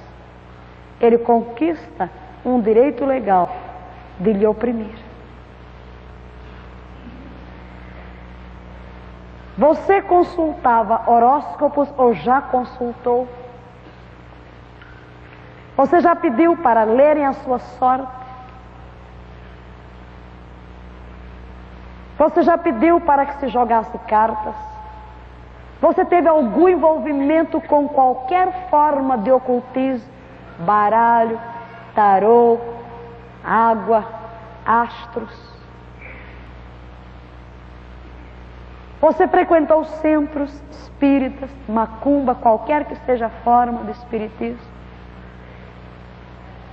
ele 1.01 1.17
conquista 1.19 2.11
um 2.45 2.61
direito 2.61 3.05
legal 3.05 3.55
de 4.19 4.33
lhe 4.33 4.45
oprimir. 4.45 4.99
Você 9.57 10.03
consultava 10.03 11.09
horóscopos 11.09 11.89
ou 11.97 12.15
já 12.15 12.41
consultou? 12.41 13.29
Você 15.77 16.01
já 16.01 16.17
pediu 16.17 16.57
para 16.57 16.83
lerem 16.83 17.25
a 17.25 17.33
sua 17.33 17.61
sorte? 17.61 18.26
Você 22.19 22.43
já 22.43 22.57
pediu 22.57 23.01
para 23.01 23.27
que 23.27 23.41
se 23.41 23.49
jogasse 23.49 23.97
cartas? 24.09 24.55
Você 25.81 26.05
teve 26.05 26.27
algum 26.27 26.69
envolvimento 26.69 27.61
com 27.61 27.87
qualquer 27.87 28.69
forma 28.71 29.19
de 29.19 29.31
ocultismo? 29.31 30.09
Baralho, 30.61 31.39
tarô, 31.95 32.59
água, 33.45 34.05
astros? 34.65 35.57
Você 38.99 39.29
frequentou 39.29 39.85
centros 39.85 40.51
espíritas, 40.71 41.51
macumba, 41.69 42.35
qualquer 42.35 42.87
que 42.87 42.97
seja 43.05 43.27
a 43.27 43.31
forma 43.45 43.85
de 43.85 43.91
espiritismo? 43.91 44.77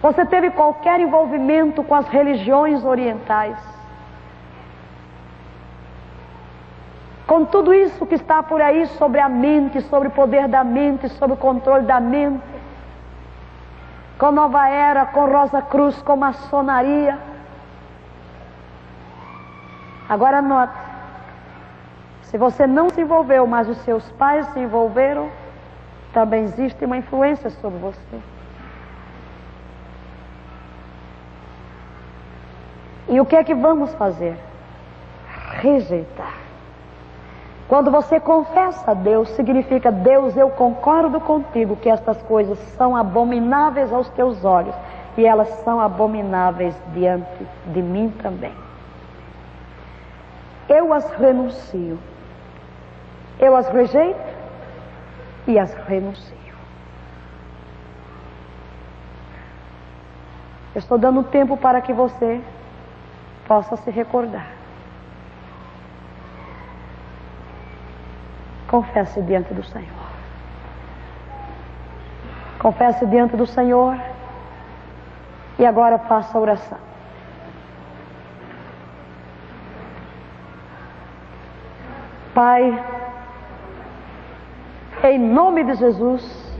Você 0.01 0.25
teve 0.25 0.49
qualquer 0.51 1.01
envolvimento 1.01 1.83
com 1.83 1.95
as 1.95 2.07
religiões 2.07 2.85
orientais? 2.85 3.72
Com 7.33 7.45
tudo 7.45 7.73
isso 7.73 8.05
que 8.05 8.13
está 8.13 8.43
por 8.43 8.61
aí 8.61 8.85
sobre 8.85 9.19
a 9.19 9.27
mente, 9.27 9.81
sobre 9.81 10.07
o 10.07 10.11
poder 10.11 10.47
da 10.47 10.63
mente, 10.63 11.09
sobre 11.09 11.33
o 11.33 11.37
controle 11.37 11.83
da 11.83 11.99
mente, 11.99 12.43
com 14.19 14.31
Nova 14.31 14.69
Era, 14.69 15.07
com 15.07 15.25
Rosa 15.25 15.59
Cruz, 15.59 15.99
com 16.03 16.15
maçonaria. 16.15 17.17
Agora 20.07 20.43
note, 20.43 20.77
se 22.21 22.37
você 22.37 22.67
não 22.67 22.91
se 22.91 23.01
envolveu, 23.01 23.47
mas 23.47 23.67
os 23.67 23.77
seus 23.79 24.11
pais 24.11 24.45
se 24.49 24.59
envolveram, 24.59 25.27
também 26.13 26.43
existe 26.43 26.85
uma 26.85 26.97
influência 26.97 27.49
sobre 27.49 27.79
você. 27.79 28.19
E 33.09 33.19
o 33.19 33.25
que 33.25 33.35
é 33.35 33.43
que 33.43 33.55
vamos 33.55 33.91
fazer? 33.95 34.37
Rejeitar. 35.53 36.42
Quando 37.67 37.89
você 37.89 38.19
confessa 38.19 38.91
a 38.91 38.93
Deus, 38.93 39.29
significa: 39.29 39.91
Deus, 39.91 40.35
eu 40.35 40.49
concordo 40.49 41.19
contigo 41.21 41.75
que 41.75 41.89
estas 41.89 42.21
coisas 42.23 42.57
são 42.77 42.95
abomináveis 42.95 43.91
aos 43.91 44.09
teus 44.09 44.43
olhos 44.43 44.75
e 45.17 45.25
elas 45.25 45.47
são 45.63 45.79
abomináveis 45.79 46.75
diante 46.93 47.47
de 47.67 47.81
mim 47.81 48.13
também. 48.21 48.53
Eu 50.67 50.93
as 50.93 51.09
renuncio. 51.11 51.99
Eu 53.39 53.55
as 53.55 53.67
rejeito 53.67 54.33
e 55.47 55.57
as 55.57 55.73
renuncio. 55.73 56.33
Eu 60.75 60.79
estou 60.79 60.97
dando 60.97 61.23
tempo 61.23 61.55
para 61.55 61.81
que 61.81 61.93
você 61.93 62.41
possa 63.47 63.77
se 63.77 63.91
recordar. 63.91 64.62
Confesse 68.67 69.21
diante 69.21 69.53
do 69.53 69.63
Senhor. 69.63 69.87
Confesse 72.59 73.05
diante 73.05 73.35
do 73.35 73.45
Senhor. 73.45 73.97
E 75.59 75.65
agora 75.65 75.99
faça 75.99 76.37
a 76.37 76.41
oração. 76.41 76.77
Pai, 82.33 82.83
em 85.03 85.19
nome 85.19 85.63
de 85.65 85.75
Jesus, 85.75 86.57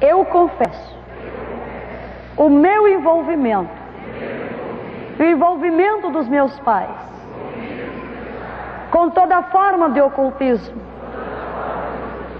eu 0.00 0.24
confesso 0.26 0.96
o 2.36 2.48
meu 2.48 2.86
envolvimento, 2.86 3.68
o 5.18 5.22
envolvimento 5.24 6.08
dos 6.10 6.28
meus 6.28 6.56
pais, 6.60 6.88
com 8.90 9.10
toda 9.10 9.42
forma 9.42 9.90
de 9.90 10.00
ocultismo, 10.00 10.80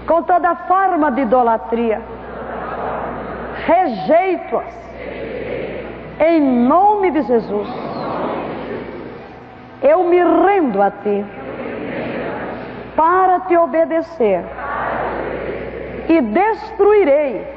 com 0.07 0.23
toda 0.23 0.55
forma 0.55 1.11
de 1.11 1.21
idolatria. 1.21 2.01
Rejeito-as 3.65 4.73
em 6.19 6.41
nome 6.41 7.11
de 7.11 7.21
Jesus. 7.21 7.69
Eu 9.81 10.03
me 10.03 10.17
rendo 10.17 10.81
a 10.81 10.91
ti 10.91 11.25
para 12.95 13.39
te 13.41 13.55
obedecer 13.55 14.43
e 16.09 16.21
destruirei 16.21 17.47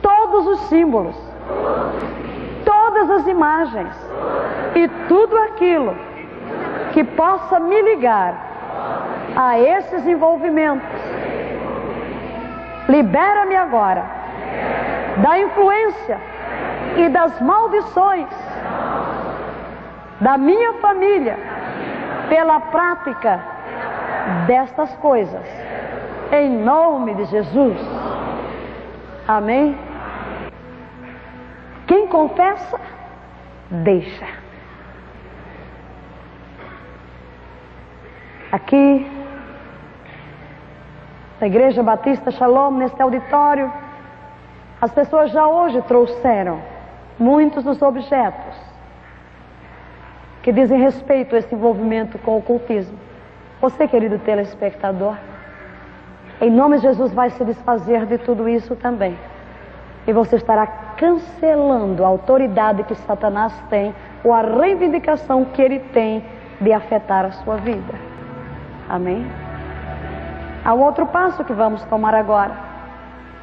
todos 0.00 0.46
os 0.46 0.60
símbolos, 0.68 1.16
todas 2.64 3.10
as 3.10 3.26
imagens 3.26 3.94
e 4.76 4.86
tudo 5.08 5.36
aquilo 5.38 6.07
que 6.92 7.04
possa 7.04 7.58
me 7.60 7.80
ligar 7.82 8.34
a 9.36 9.58
esses 9.58 10.06
envolvimentos. 10.06 10.88
Libera-me 12.88 13.56
agora 13.56 14.04
da 15.18 15.38
influência 15.38 16.18
e 16.96 17.08
das 17.08 17.40
maldições 17.40 18.28
da 20.20 20.36
minha 20.36 20.72
família 20.74 21.38
pela 22.28 22.60
prática 22.60 23.40
destas 24.46 24.92
coisas. 24.96 25.46
Em 26.32 26.50
nome 26.50 27.14
de 27.14 27.24
Jesus. 27.26 27.78
Amém? 29.26 29.78
Quem 31.86 32.06
confessa, 32.06 32.78
deixa. 33.70 34.26
Aqui, 38.50 39.06
na 41.38 41.46
Igreja 41.46 41.82
Batista 41.82 42.30
Shalom, 42.30 42.78
neste 42.78 43.00
auditório, 43.02 43.70
as 44.80 44.90
pessoas 44.90 45.30
já 45.30 45.46
hoje 45.46 45.82
trouxeram 45.82 46.58
muitos 47.18 47.62
dos 47.62 47.82
objetos 47.82 48.56
que 50.42 50.50
dizem 50.50 50.80
respeito 50.80 51.34
a 51.34 51.40
esse 51.40 51.54
envolvimento 51.54 52.18
com 52.20 52.30
o 52.30 52.38
ocultismo. 52.38 52.98
Você, 53.60 53.86
querido 53.86 54.18
telespectador, 54.20 55.16
em 56.40 56.50
nome 56.50 56.76
de 56.76 56.84
Jesus 56.84 57.12
vai 57.12 57.28
se 57.28 57.44
desfazer 57.44 58.06
de 58.06 58.16
tudo 58.16 58.48
isso 58.48 58.74
também. 58.76 59.14
E 60.06 60.12
você 60.12 60.36
estará 60.36 60.66
cancelando 60.96 62.02
a 62.02 62.08
autoridade 62.08 62.82
que 62.84 62.94
Satanás 62.94 63.52
tem 63.68 63.94
ou 64.24 64.32
a 64.32 64.40
reivindicação 64.40 65.44
que 65.44 65.60
ele 65.60 65.80
tem 65.92 66.24
de 66.62 66.72
afetar 66.72 67.26
a 67.26 67.32
sua 67.32 67.56
vida. 67.56 68.07
Amém? 68.88 69.30
Há 70.64 70.74
um 70.74 70.80
outro 70.80 71.06
passo 71.06 71.44
que 71.44 71.52
vamos 71.52 71.82
tomar 71.84 72.14
agora. 72.14 72.54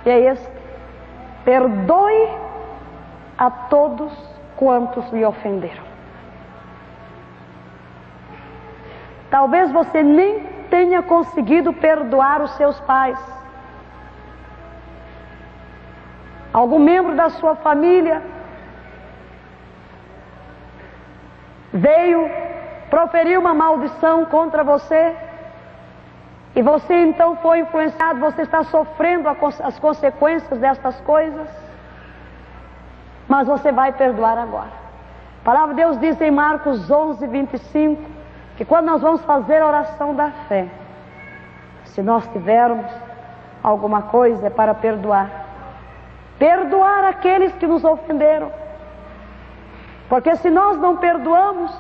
E 0.05 0.09
é 0.09 0.19
este: 0.31 0.51
perdoe 1.43 2.29
a 3.37 3.49
todos 3.49 4.11
quantos 4.55 5.11
lhe 5.11 5.25
ofenderam. 5.25 5.83
Talvez 9.29 9.71
você 9.71 10.01
nem 10.01 10.39
tenha 10.69 11.01
conseguido 11.03 11.73
perdoar 11.73 12.41
os 12.41 12.51
seus 12.51 12.79
pais. 12.81 13.19
Algum 16.53 16.79
membro 16.79 17.15
da 17.15 17.29
sua 17.29 17.55
família 17.55 18.21
veio 21.73 22.29
proferir 22.89 23.37
uma 23.37 23.53
maldição 23.53 24.23
contra 24.25 24.63
você 24.63 25.24
e 26.55 26.61
você 26.61 26.93
então 27.01 27.35
foi 27.37 27.59
influenciado, 27.59 28.19
você 28.19 28.43
está 28.43 28.63
sofrendo 28.63 29.27
as 29.29 29.77
consequências 29.77 30.57
destas 30.57 30.99
coisas, 31.01 31.49
mas 33.27 33.47
você 33.47 33.71
vai 33.71 33.91
perdoar 33.91 34.37
agora. 34.37 34.71
A 35.41 35.45
palavra 35.45 35.75
de 35.75 35.81
Deus 35.81 35.99
diz 35.99 36.19
em 36.21 36.31
Marcos 36.31 36.89
11, 36.89 37.27
25: 37.27 38.01
que 38.55 38.63
quando 38.63 38.85
nós 38.85 39.01
vamos 39.01 39.21
fazer 39.25 39.61
a 39.61 39.67
oração 39.67 40.15
da 40.15 40.31
fé, 40.47 40.67
se 41.85 42.01
nós 42.01 42.25
tivermos 42.29 42.89
alguma 43.61 44.03
coisa 44.03 44.49
para 44.49 44.73
perdoar. 44.73 45.29
Perdoar 46.39 47.03
aqueles 47.05 47.53
que 47.55 47.67
nos 47.67 47.83
ofenderam. 47.83 48.51
Porque 50.07 50.35
se 50.35 50.49
nós 50.49 50.77
não 50.77 50.97
perdoamos, 50.97 51.75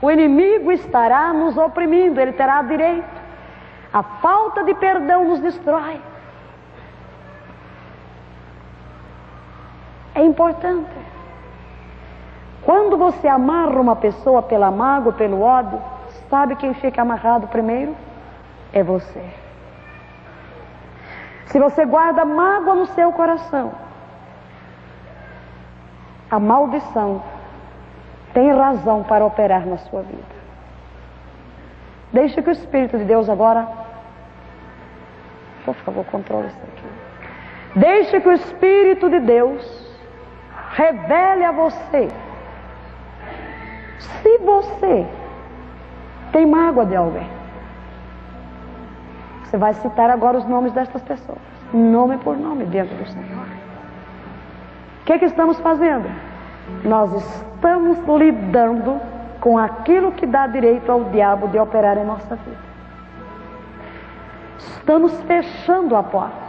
o 0.00 0.10
inimigo 0.10 0.70
estará 0.70 1.32
nos 1.32 1.56
oprimindo, 1.56 2.20
ele 2.20 2.32
terá 2.32 2.62
direito. 2.62 3.23
A 3.94 4.02
falta 4.02 4.62
de 4.64 4.74
perdão 4.74 5.24
nos 5.24 5.40
destrói. 5.40 5.98
É 10.14 10.22
importante. 10.22 10.90
Quando 12.62 12.98
você 12.98 13.26
amarra 13.26 13.80
uma 13.80 13.96
pessoa 13.96 14.42
pela 14.42 14.70
mágoa, 14.70 15.12
pelo 15.12 15.40
ódio, 15.40 15.80
Sabe 16.34 16.56
quem 16.56 16.74
fica 16.74 17.02
amarrado 17.02 17.46
primeiro? 17.48 17.94
É 18.72 18.82
você. 18.82 19.22
Se 21.46 21.60
você 21.60 21.84
guarda 21.84 22.24
mágoa 22.24 22.74
no 22.74 22.86
seu 22.86 23.12
coração, 23.12 23.72
a 26.30 26.40
maldição 26.40 27.22
tem 28.32 28.52
razão 28.52 29.04
para 29.04 29.24
operar 29.24 29.64
na 29.64 29.76
sua 29.76 30.02
vida. 30.02 30.34
Deixe 32.12 32.42
que 32.42 32.48
o 32.48 32.52
Espírito 32.52 32.98
de 32.98 33.04
Deus 33.04 33.28
agora, 33.28 33.68
por 35.64 35.74
favor, 35.76 36.04
controle 36.06 36.48
isso 36.48 36.58
aqui. 36.62 36.84
Deixe 37.76 38.20
que 38.20 38.28
o 38.28 38.32
Espírito 38.32 39.08
de 39.08 39.20
Deus 39.20 39.98
revele 40.70 41.44
a 41.44 41.52
você. 41.52 42.08
Se 43.98 44.38
você 44.38 45.06
tem 46.32 46.46
mágoa 46.46 46.84
de 46.84 46.96
alguém. 46.96 47.28
Você 49.44 49.56
vai 49.56 49.72
citar 49.74 50.10
agora 50.10 50.38
os 50.38 50.44
nomes 50.46 50.72
destas 50.72 51.00
pessoas, 51.02 51.38
nome 51.72 52.18
por 52.18 52.36
nome, 52.36 52.66
diante 52.66 52.92
do 52.94 53.06
Senhor. 53.06 53.46
O 55.00 55.04
que, 55.04 55.12
é 55.12 55.18
que 55.18 55.26
estamos 55.26 55.60
fazendo? 55.60 56.10
Nós 56.84 57.12
estamos 57.12 57.98
lidando 58.18 59.00
com 59.40 59.56
aquilo 59.56 60.10
que 60.12 60.26
dá 60.26 60.46
direito 60.46 60.90
ao 60.90 61.04
diabo 61.04 61.46
de 61.48 61.58
operar 61.58 61.96
em 61.98 62.04
nossa 62.04 62.34
vida. 62.34 62.73
Estamos 64.68 65.12
fechando 65.22 65.96
a 65.96 66.02
porta. 66.02 66.44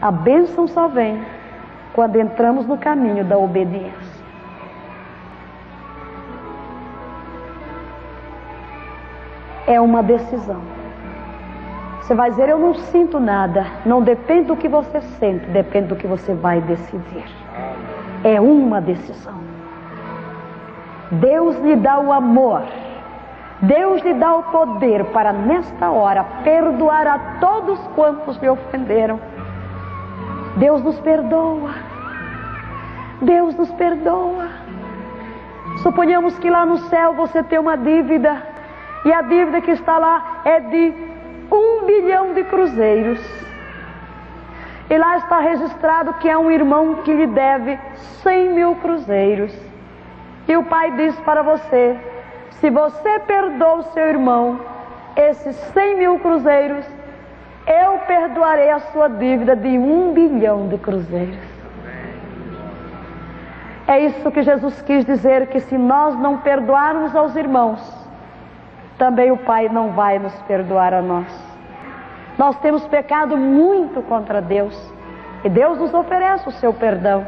A 0.00 0.10
bênção 0.10 0.66
só 0.66 0.88
vem 0.88 1.22
quando 1.92 2.16
entramos 2.16 2.66
no 2.66 2.78
caminho 2.78 3.24
da 3.24 3.36
obediência. 3.36 4.20
é 9.72 9.80
uma 9.80 10.02
decisão. 10.02 10.60
Você 12.00 12.14
vai 12.14 12.30
dizer, 12.30 12.48
eu 12.48 12.58
não 12.58 12.74
sinto 12.74 13.20
nada. 13.20 13.64
Não 13.86 14.02
depende 14.02 14.48
do 14.48 14.56
que 14.56 14.68
você 14.68 15.00
sente, 15.00 15.46
depende 15.46 15.88
do 15.88 15.96
que 15.96 16.08
você 16.08 16.34
vai 16.34 16.60
decidir. 16.60 17.24
É 18.24 18.40
uma 18.40 18.80
decisão. 18.80 19.38
Deus 21.12 21.56
lhe 21.60 21.76
dá 21.76 22.00
o 22.00 22.12
amor. 22.12 22.62
Deus 23.62 24.00
lhe 24.02 24.14
dá 24.14 24.34
o 24.36 24.42
poder 24.44 25.04
para, 25.06 25.32
nesta 25.32 25.90
hora, 25.90 26.24
perdoar 26.42 27.06
a 27.06 27.18
todos 27.40 27.78
quantos 27.94 28.38
lhe 28.38 28.48
ofenderam. 28.48 29.20
Deus 30.56 30.82
nos 30.82 30.98
perdoa. 31.00 31.70
Deus 33.20 33.54
nos 33.54 33.70
perdoa. 33.72 34.48
Suponhamos 35.82 36.38
que 36.38 36.48
lá 36.48 36.64
no 36.64 36.78
céu 36.88 37.12
você 37.14 37.42
tem 37.42 37.58
uma 37.58 37.76
dívida 37.76 38.42
e 39.04 39.12
a 39.12 39.22
dívida 39.22 39.60
que 39.60 39.70
está 39.70 39.98
lá 39.98 40.40
é 40.44 40.60
de 40.60 40.94
um 41.52 41.84
bilhão 41.84 42.32
de 42.32 42.44
cruzeiros. 42.44 43.20
E 44.88 44.98
lá 44.98 45.18
está 45.18 45.38
registrado 45.38 46.14
que 46.14 46.28
é 46.28 46.36
um 46.36 46.50
irmão 46.50 46.96
que 46.96 47.12
lhe 47.12 47.26
deve 47.26 47.78
cem 48.22 48.50
mil 48.52 48.74
cruzeiros. 48.76 49.54
E 50.48 50.56
o 50.56 50.64
pai 50.64 50.90
diz 50.92 51.14
para 51.20 51.42
você: 51.42 51.96
se 52.60 52.68
você 52.70 53.18
perdoa 53.20 53.76
o 53.76 53.82
seu 53.84 54.06
irmão 54.06 54.60
esses 55.16 55.56
cem 55.72 55.96
mil 55.96 56.18
cruzeiros, 56.18 56.84
eu 57.66 57.98
perdoarei 58.06 58.70
a 58.70 58.80
sua 58.80 59.08
dívida 59.08 59.56
de 59.56 59.68
um 59.68 60.12
bilhão 60.12 60.68
de 60.68 60.76
cruzeiros. 60.78 61.38
É 63.88 63.98
isso 64.00 64.30
que 64.30 64.42
Jesus 64.42 64.80
quis 64.82 65.04
dizer: 65.04 65.48
que 65.48 65.60
se 65.60 65.76
nós 65.76 66.14
não 66.18 66.38
perdoarmos 66.38 67.16
aos 67.16 67.34
irmãos, 67.34 67.80
também 68.98 69.30
o 69.32 69.36
Pai 69.38 69.68
não 69.68 69.90
vai 69.92 70.18
nos 70.18 70.34
perdoar 70.42 70.92
a 70.92 71.02
nós. 71.02 71.50
Nós 72.38 72.58
temos 72.60 72.86
pecado 72.86 73.36
muito 73.36 74.02
contra 74.02 74.40
Deus 74.40 74.78
e 75.42 75.48
Deus 75.48 75.78
nos 75.78 75.92
oferece 75.92 76.48
o 76.48 76.52
seu 76.52 76.72
perdão. 76.72 77.26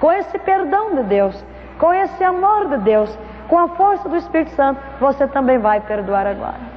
Com 0.00 0.10
esse 0.10 0.38
perdão 0.38 0.94
de 0.96 1.02
Deus, 1.04 1.44
com 1.78 1.92
esse 1.92 2.24
amor 2.24 2.68
de 2.68 2.78
Deus, 2.78 3.18
com 3.48 3.58
a 3.58 3.68
força 3.68 4.08
do 4.08 4.16
Espírito 4.16 4.50
Santo, 4.52 4.80
você 5.00 5.26
também 5.28 5.58
vai 5.58 5.80
perdoar 5.80 6.26
agora. 6.26 6.74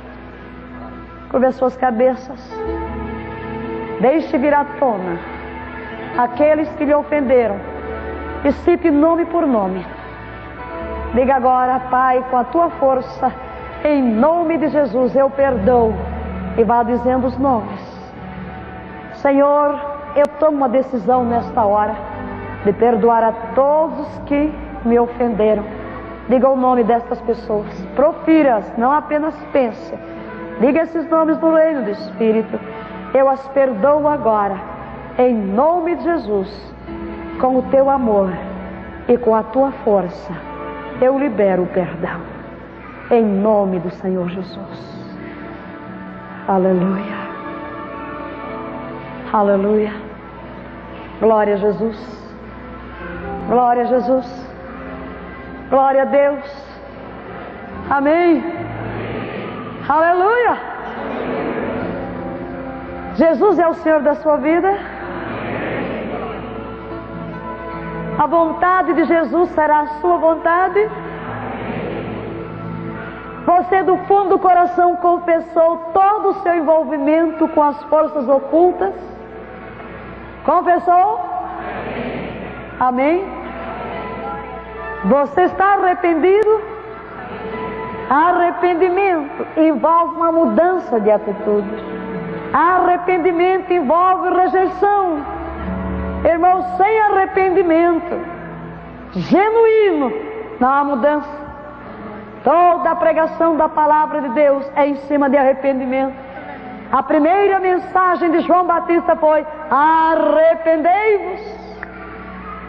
Curve 1.29 1.47
as 1.47 1.55
suas 1.55 1.75
cabeças. 1.77 2.39
Deixe 4.01 4.37
vir 4.37 4.53
à 4.53 4.63
tona 4.79 5.19
aqueles 6.17 6.69
que 6.73 6.85
lhe 6.85 6.93
ofenderam 6.93 7.57
e 8.43 8.51
cite 8.51 8.89
nome 8.89 9.25
por 9.25 9.45
nome 9.45 9.85
Diga 11.13 11.35
agora, 11.35 11.79
Pai, 11.89 12.23
com 12.29 12.37
a 12.37 12.43
tua 12.43 12.69
força, 12.71 13.31
em 13.83 14.03
nome 14.03 14.57
de 14.57 14.67
Jesus, 14.67 15.15
eu 15.15 15.29
perdoo. 15.29 15.93
E 16.57 16.63
vá 16.63 16.83
dizendo 16.83 17.27
os 17.27 17.37
nomes. 17.37 17.81
Senhor, 19.13 19.79
eu 20.15 20.27
tomo 20.39 20.57
uma 20.57 20.69
decisão 20.69 21.23
nesta 21.23 21.63
hora 21.63 21.95
de 22.65 22.73
perdoar 22.73 23.23
a 23.23 23.31
todos 23.55 24.07
que 24.25 24.53
me 24.83 24.99
ofenderam. 24.99 25.63
Diga 26.29 26.49
o 26.49 26.57
nome 26.57 26.83
destas 26.83 27.21
pessoas. 27.21 27.73
Profira-as, 27.95 28.77
não 28.77 28.91
apenas 28.91 29.35
pense. 29.53 29.93
Diga 30.59 30.81
esses 30.81 31.09
nomes 31.09 31.37
do 31.37 31.53
reino 31.53 31.83
do 31.83 31.91
Espírito. 31.91 32.59
Eu 33.13 33.29
as 33.29 33.47
perdoo 33.49 34.07
agora, 34.07 34.57
em 35.17 35.33
nome 35.33 35.95
de 35.95 36.03
Jesus, 36.03 36.75
com 37.39 37.57
o 37.57 37.61
teu 37.63 37.89
amor 37.89 38.29
e 39.07 39.17
com 39.17 39.33
a 39.33 39.43
tua 39.43 39.71
força. 39.83 40.33
Eu 40.99 41.17
libero 41.17 41.63
o 41.63 41.67
perdão, 41.67 42.19
em 43.11 43.23
nome 43.23 43.79
do 43.79 43.89
Senhor 43.91 44.27
Jesus. 44.29 44.97
Aleluia. 46.47 47.27
Aleluia. 49.31 49.93
Glória 51.19 51.53
a 51.53 51.57
Jesus. 51.57 51.97
Glória 53.47 53.83
a 53.83 53.85
Jesus. 53.85 54.46
Glória 55.69 56.03
a 56.03 56.05
Deus. 56.05 56.45
Amém. 57.89 58.43
Aleluia. 59.87 60.57
Jesus 63.15 63.59
é 63.59 63.67
o 63.67 63.73
Senhor 63.73 64.01
da 64.01 64.15
sua 64.15 64.37
vida. 64.37 64.71
A 68.17 68.25
vontade 68.27 68.93
de 68.93 69.03
Jesus 69.03 69.49
será 69.49 69.81
a 69.81 69.87
sua 69.99 70.17
vontade. 70.17 70.89
Você 73.45 73.83
do 73.83 73.97
fundo 74.07 74.29
do 74.29 74.39
coração 74.39 74.95
confessou 74.97 75.77
todo 75.93 76.29
o 76.29 76.33
seu 76.43 76.55
envolvimento 76.55 77.47
com 77.49 77.63
as 77.63 77.81
forças 77.83 78.27
ocultas? 78.27 78.93
Confessou? 80.45 81.19
Amém? 82.79 83.46
Você 85.07 85.41
está 85.43 85.73
arrependido? 85.73 86.61
Arrependimento 88.09 89.45
envolve 89.57 90.15
uma 90.15 90.31
mudança 90.31 90.99
de 90.99 91.11
atitude. 91.11 91.69
Arrependimento 92.53 93.71
envolve 93.71 94.29
rejeição. 94.29 95.25
Irmão, 96.25 96.63
sem 96.77 96.99
arrependimento 97.01 98.37
genuíno, 99.13 100.11
não 100.59 100.69
há 100.69 100.83
mudança. 100.83 101.47
Toda 102.43 102.91
a 102.91 102.95
pregação 102.95 103.55
da 103.57 103.69
palavra 103.69 104.21
de 104.21 104.29
Deus 104.29 104.69
é 104.75 104.87
em 104.87 104.95
cima 105.07 105.29
de 105.29 105.37
arrependimento. 105.37 106.15
A 106.91 107.03
primeira 107.03 107.59
mensagem 107.59 108.31
de 108.31 108.39
João 108.41 108.65
Batista 108.65 109.15
foi: 109.15 109.45
arrependei-vos. 109.69 111.66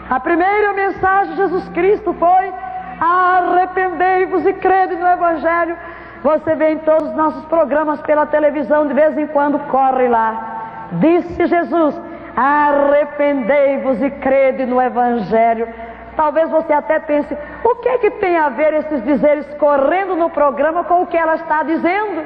A 0.09 0.19
primeira 0.19 0.73
mensagem 0.73 1.35
de 1.35 1.37
Jesus 1.37 1.69
Cristo 1.69 2.13
foi: 2.13 2.53
arrependei-vos 2.99 4.43
e 4.43 4.53
crede 4.53 4.95
no 4.95 5.07
Evangelho. 5.07 5.77
Você 6.23 6.55
vê 6.55 6.71
em 6.71 6.79
todos 6.79 7.09
os 7.09 7.15
nossos 7.15 7.45
programas 7.45 8.01
pela 8.01 8.25
televisão, 8.25 8.87
de 8.87 8.93
vez 8.93 9.15
em 9.17 9.27
quando 9.27 9.59
corre 9.67 10.07
lá. 10.07 10.87
Disse 10.93 11.45
Jesus: 11.45 12.01
arrependei-vos 12.35 14.01
e 14.01 14.09
crede 14.09 14.65
no 14.65 14.81
Evangelho. 14.81 15.67
Talvez 16.15 16.49
você 16.49 16.73
até 16.73 16.97
pense: 16.99 17.37
o 17.63 17.75
que 17.75 17.89
é 17.89 17.97
que 17.99 18.09
tem 18.11 18.35
a 18.35 18.49
ver 18.49 18.73
esses 18.73 19.03
dizeres 19.03 19.45
correndo 19.59 20.15
no 20.15 20.31
programa 20.31 20.83
com 20.85 21.03
o 21.03 21.07
que 21.07 21.17
ela 21.17 21.35
está 21.35 21.61
dizendo? 21.61 22.25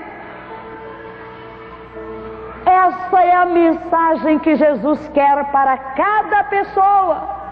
Essa 2.65 3.23
é 3.23 3.35
a 3.35 3.45
mensagem 3.45 4.39
que 4.39 4.55
Jesus 4.55 5.05
quer 5.09 5.43
para 5.51 5.77
cada 5.77 6.45
pessoa. 6.45 7.42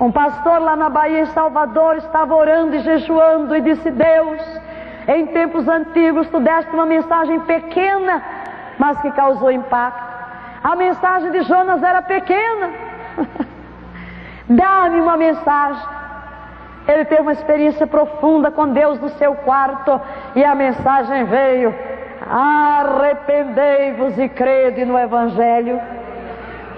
Um 0.00 0.10
pastor 0.10 0.60
lá 0.60 0.74
na 0.74 0.88
Bahia, 0.88 1.20
em 1.20 1.26
Salvador, 1.26 1.96
estava 1.96 2.34
orando 2.34 2.74
e 2.74 2.78
jejuando 2.78 3.54
e 3.54 3.60
disse: 3.60 3.90
Deus, 3.90 4.40
em 5.06 5.26
tempos 5.26 5.68
antigos 5.68 6.26
tu 6.30 6.40
deste 6.40 6.72
uma 6.72 6.86
mensagem 6.86 7.38
pequena, 7.40 8.22
mas 8.78 8.98
que 9.02 9.10
causou 9.10 9.50
impacto. 9.50 10.10
A 10.64 10.74
mensagem 10.74 11.30
de 11.30 11.42
Jonas 11.42 11.82
era 11.82 12.00
pequena. 12.00 12.70
Dá-me 14.48 15.02
uma 15.02 15.18
mensagem. 15.18 15.82
Ele 16.88 17.04
teve 17.04 17.20
uma 17.20 17.32
experiência 17.32 17.86
profunda 17.86 18.50
com 18.50 18.68
Deus 18.68 18.98
no 18.98 19.10
seu 19.10 19.34
quarto 19.34 20.00
e 20.34 20.42
a 20.42 20.54
mensagem 20.54 21.24
veio: 21.24 21.74
arrependei-vos 22.26 24.18
e 24.18 24.30
crede 24.30 24.86
no 24.86 24.98
Evangelho. 24.98 25.78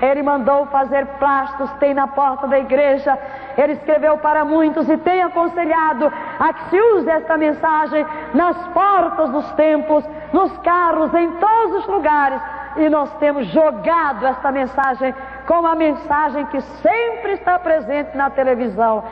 Ele 0.02 0.20
mandou 0.20 0.66
fazer 0.66 1.06
plastos, 1.20 1.70
tem 1.74 1.94
na 1.94 2.08
porta 2.08 2.48
da 2.48 2.58
igreja. 2.58 3.16
Ele 3.56 3.74
escreveu 3.74 4.18
para 4.18 4.44
muitos 4.44 4.88
e 4.88 4.96
tem 4.96 5.22
aconselhado 5.22 6.12
a 6.40 6.52
que 6.52 6.70
se 6.70 6.80
use 6.80 7.08
esta 7.08 7.36
mensagem 7.36 8.04
nas 8.34 8.56
portas 8.68 9.30
dos 9.30 9.52
templos, 9.52 10.04
nos 10.32 10.58
carros, 10.58 11.14
em 11.14 11.30
todos 11.32 11.76
os 11.76 11.86
lugares. 11.86 12.42
E 12.76 12.88
nós 12.88 13.14
temos 13.18 13.46
jogado 13.46 14.26
esta 14.26 14.50
mensagem 14.50 15.14
com 15.46 15.64
a 15.64 15.76
mensagem 15.76 16.46
que 16.46 16.60
sempre 16.60 17.34
está 17.34 17.56
presente 17.60 18.16
na 18.16 18.28
televisão. 18.28 19.04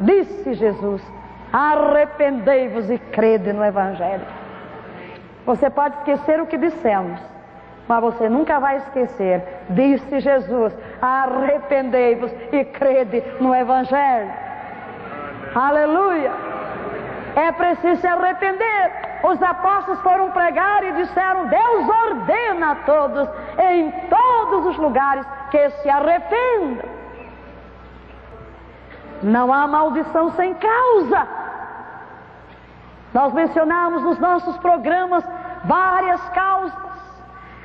Disse 0.00 0.54
Jesus: 0.54 1.00
arrependei-vos 1.52 2.90
e 2.90 2.98
crede 2.98 3.52
no 3.52 3.64
Evangelho. 3.64 4.26
Você 5.46 5.70
pode 5.70 5.96
esquecer 5.98 6.40
o 6.40 6.46
que 6.46 6.56
dissemos, 6.56 7.20
mas 7.86 8.00
você 8.00 8.28
nunca 8.28 8.58
vai 8.58 8.76
esquecer. 8.78 9.42
Disse 9.70 10.20
Jesus: 10.20 10.72
arrependei-vos 11.00 12.32
e 12.52 12.64
crede 12.64 13.22
no 13.40 13.54
Evangelho. 13.54 14.32
Aleluia! 15.54 16.32
É 17.36 17.52
preciso 17.52 18.00
se 18.00 18.06
arrepender. 18.06 18.92
Os 19.22 19.42
apóstolos 19.42 20.00
foram 20.00 20.30
pregar 20.30 20.84
e 20.84 20.92
disseram: 20.92 21.46
Deus 21.46 21.88
ordena 21.88 22.72
a 22.72 22.74
todos, 22.76 23.28
em 23.58 23.90
todos 24.08 24.66
os 24.66 24.76
lugares, 24.76 25.26
que 25.50 25.70
se 25.70 25.88
arrependam. 25.88 26.88
Não 29.22 29.52
há 29.52 29.66
maldição 29.66 30.30
sem 30.32 30.54
causa. 30.54 31.26
Nós 33.14 33.32
mencionamos 33.32 34.02
nos 34.02 34.18
nossos 34.18 34.56
programas 34.58 35.24
várias 35.64 36.20
causas. 36.30 36.93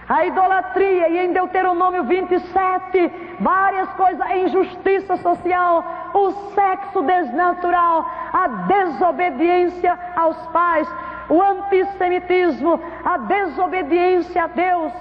A 0.10 0.26
idolatria, 0.26 1.08
e 1.08 1.19
em 1.19 1.34
Deuteronômio 1.34 2.04
27, 2.04 3.38
várias 3.39 3.88
coisas, 3.93 4.19
a 4.22 4.36
injustiça 4.38 5.15
social, 5.17 5.86
o 6.15 6.32
sexo 6.56 7.04
desnatural, 7.04 8.04
a 8.34 8.48
desobediência 8.48 9.98
aos 10.15 10.36
pais, 10.48 10.88
o 11.30 11.39
antissemitismo, 11.39 12.82
a 13.06 13.17
desobediência 13.17 14.45
a 14.45 14.48
Deus, 14.48 14.91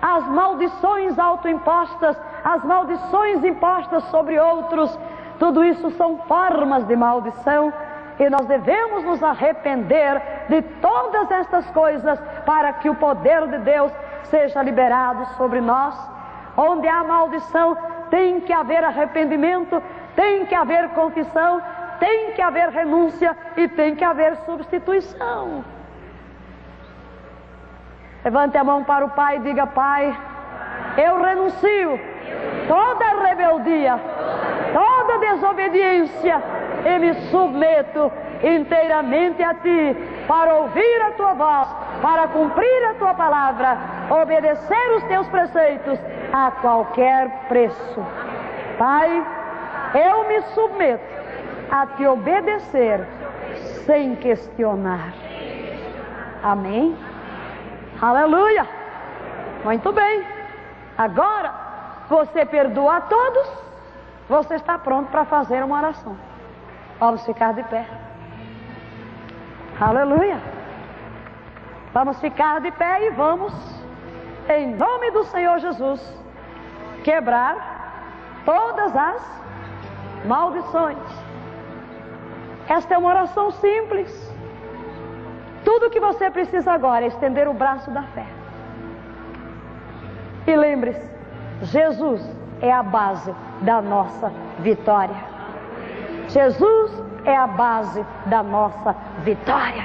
as 0.00 0.26
maldições 0.26 1.18
autoimpostas, 1.18 2.16
as 2.42 2.64
maldições 2.64 3.44
impostas 3.44 4.04
sobre 4.04 4.40
outros, 4.40 4.98
tudo 5.38 5.62
isso 5.62 5.90
são 5.90 6.16
formas 6.26 6.86
de 6.86 6.96
maldição 6.96 7.70
e 8.18 8.30
nós 8.30 8.46
devemos 8.46 9.04
nos 9.04 9.22
arrepender 9.22 10.22
de 10.48 10.62
todas 10.80 11.30
estas 11.30 11.66
coisas 11.72 12.18
para 12.46 12.72
que 12.72 12.88
o 12.88 12.94
poder 12.94 13.46
de 13.48 13.58
Deus 13.58 13.92
seja 14.30 14.62
liberado 14.62 15.26
sobre 15.36 15.60
nós. 15.60 15.94
Onde 16.56 16.88
há 16.88 17.04
maldição, 17.04 17.76
tem 18.10 18.40
que 18.40 18.52
haver 18.52 18.82
arrependimento, 18.84 19.82
tem 20.14 20.46
que 20.46 20.54
haver 20.54 20.88
confissão, 20.90 21.60
tem 21.98 22.32
que 22.32 22.42
haver 22.42 22.70
renúncia 22.70 23.36
e 23.56 23.68
tem 23.68 23.94
que 23.94 24.04
haver 24.04 24.36
substituição. 24.46 25.64
Levante 28.24 28.56
a 28.58 28.64
mão 28.64 28.82
para 28.84 29.04
o 29.04 29.10
Pai 29.10 29.36
e 29.36 29.40
diga: 29.40 29.66
Pai, 29.66 30.16
eu 30.96 31.22
renuncio 31.22 32.00
toda 32.66 33.22
rebeldia, 33.22 34.00
toda 34.72 35.18
desobediência 35.18 36.42
e 36.84 36.98
me 36.98 37.14
submeto 37.30 38.10
inteiramente 38.42 39.42
a 39.42 39.54
Ti 39.54 39.96
para 40.26 40.54
ouvir 40.54 41.02
a 41.02 41.12
Tua 41.12 41.34
voz, 41.34 41.68
para 42.02 42.28
cumprir 42.28 42.84
a 42.90 42.94
Tua 42.94 43.14
palavra, 43.14 43.78
obedecer 44.10 44.96
os 44.96 45.02
Teus 45.04 45.28
preceitos 45.28 45.98
a 46.32 46.50
qualquer 46.50 47.28
preço. 47.48 48.06
Pai, 48.78 49.26
eu 49.94 50.28
me 50.28 50.40
submeto 50.54 51.16
a 51.70 51.86
te 51.86 52.06
obedecer 52.06 53.06
sem 53.86 54.16
questionar. 54.16 55.12
Amém? 56.42 56.96
Aleluia! 58.00 58.66
Muito 59.64 59.90
bem. 59.92 60.24
Agora, 60.96 61.52
você 62.08 62.44
perdoa 62.46 62.96
a 62.96 63.00
todos, 63.00 63.48
você 64.28 64.54
está 64.54 64.78
pronto 64.78 65.10
para 65.10 65.24
fazer 65.24 65.62
uma 65.64 65.78
oração. 65.78 66.16
Vamos 67.00 67.24
ficar 67.24 67.52
de 67.52 67.62
pé. 67.64 68.05
Aleluia. 69.80 70.40
Vamos 71.92 72.18
ficar 72.18 72.60
de 72.60 72.70
pé 72.70 73.06
e 73.06 73.10
vamos, 73.10 73.52
em 74.48 74.74
nome 74.74 75.10
do 75.10 75.24
Senhor 75.24 75.58
Jesus, 75.58 76.00
quebrar 77.04 78.42
todas 78.46 78.96
as 78.96 79.44
maldições. 80.24 80.96
Esta 82.68 82.94
é 82.94 82.98
uma 82.98 83.10
oração 83.10 83.50
simples. 83.50 84.34
Tudo 85.62 85.90
que 85.90 86.00
você 86.00 86.30
precisa 86.30 86.72
agora 86.72 87.04
é 87.04 87.08
estender 87.08 87.46
o 87.46 87.52
braço 87.52 87.90
da 87.90 88.02
fé. 88.02 88.26
E 90.46 90.56
lembre-se, 90.56 91.10
Jesus 91.62 92.22
é 92.62 92.72
a 92.72 92.82
base 92.82 93.34
da 93.60 93.82
nossa 93.82 94.32
vitória. 94.60 95.16
Jesus 96.28 97.05
é 97.26 97.36
a 97.36 97.46
base 97.46 98.06
da 98.26 98.42
nossa 98.42 98.94
vitória. 99.18 99.84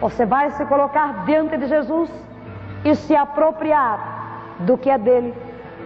Você 0.00 0.26
vai 0.26 0.50
se 0.50 0.64
colocar 0.66 1.24
diante 1.24 1.56
de 1.56 1.66
Jesus 1.66 2.10
e 2.84 2.94
se 2.94 3.16
apropriar 3.16 3.98
do 4.60 4.76
que 4.76 4.90
é 4.90 4.98
dele. 4.98 5.34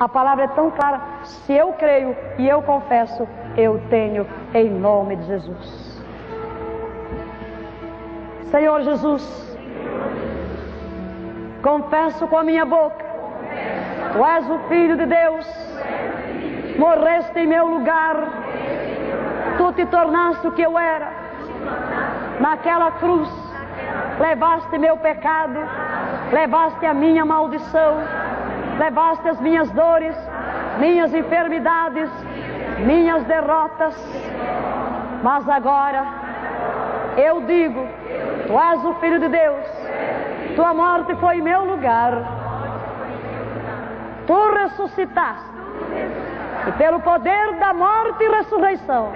A 0.01 0.09
palavra 0.09 0.45
é 0.45 0.49
tão 0.49 0.71
clara. 0.71 1.01
Se 1.23 1.53
eu 1.53 1.73
creio 1.75 2.15
e 2.39 2.49
eu 2.49 2.61
confesso, 2.62 3.27
eu 3.57 3.81
tenho 3.89 4.27
em 4.53 4.69
nome 4.69 5.17
de 5.17 5.27
Jesus. 5.27 6.03
Senhor 8.51 8.83
Jesus, 8.83 9.59
confesso 11.62 12.27
com 12.27 12.39
a 12.39 12.45
minha 12.45 12.65
boca, 12.65 13.05
Tu 14.12 14.25
és 14.25 14.51
o 14.51 14.59
Filho 14.69 14.97
de 14.97 15.07
Deus, 15.07 15.47
morreste 16.79 17.39
em 17.39 17.47
meu 17.47 17.67
lugar 17.67 18.17
Tu 19.57 19.73
te 19.73 19.87
tornaste 19.87 20.47
o 20.47 20.53
que 20.53 20.62
eu 20.62 20.79
era. 20.79 21.09
Naquela 22.40 22.90
cruz, 22.92 23.31
levaste 24.21 24.79
meu 24.79 24.97
pecado, 24.99 25.59
levaste 26.33 26.85
a 26.85 26.95
minha 26.95 27.25
maldição, 27.25 27.97
levaste 28.79 29.29
as 29.29 29.40
minhas 29.40 29.71
dores, 29.71 30.14
minhas 30.79 31.14
enfermidades, 31.14 32.11
minhas 32.79 33.25
derrotas. 33.25 33.95
Mas 35.23 35.49
agora, 35.49 36.05
eu 37.16 37.40
digo: 37.42 37.87
Tu 38.47 38.59
és 38.59 38.85
o 38.85 38.95
Filho 38.95 39.19
de 39.19 39.29
Deus, 39.29 39.66
Tua 40.55 40.75
morte 40.75 41.14
foi 41.16 41.40
meu 41.40 41.64
lugar. 41.64 42.12
Tu 44.27 44.53
ressuscitaste, 44.55 45.51
e 46.66 46.73
pelo 46.73 47.01
poder 47.01 47.55
da 47.55 47.73
morte 47.73 48.25
e 48.25 48.29
ressurreição, 48.29 49.12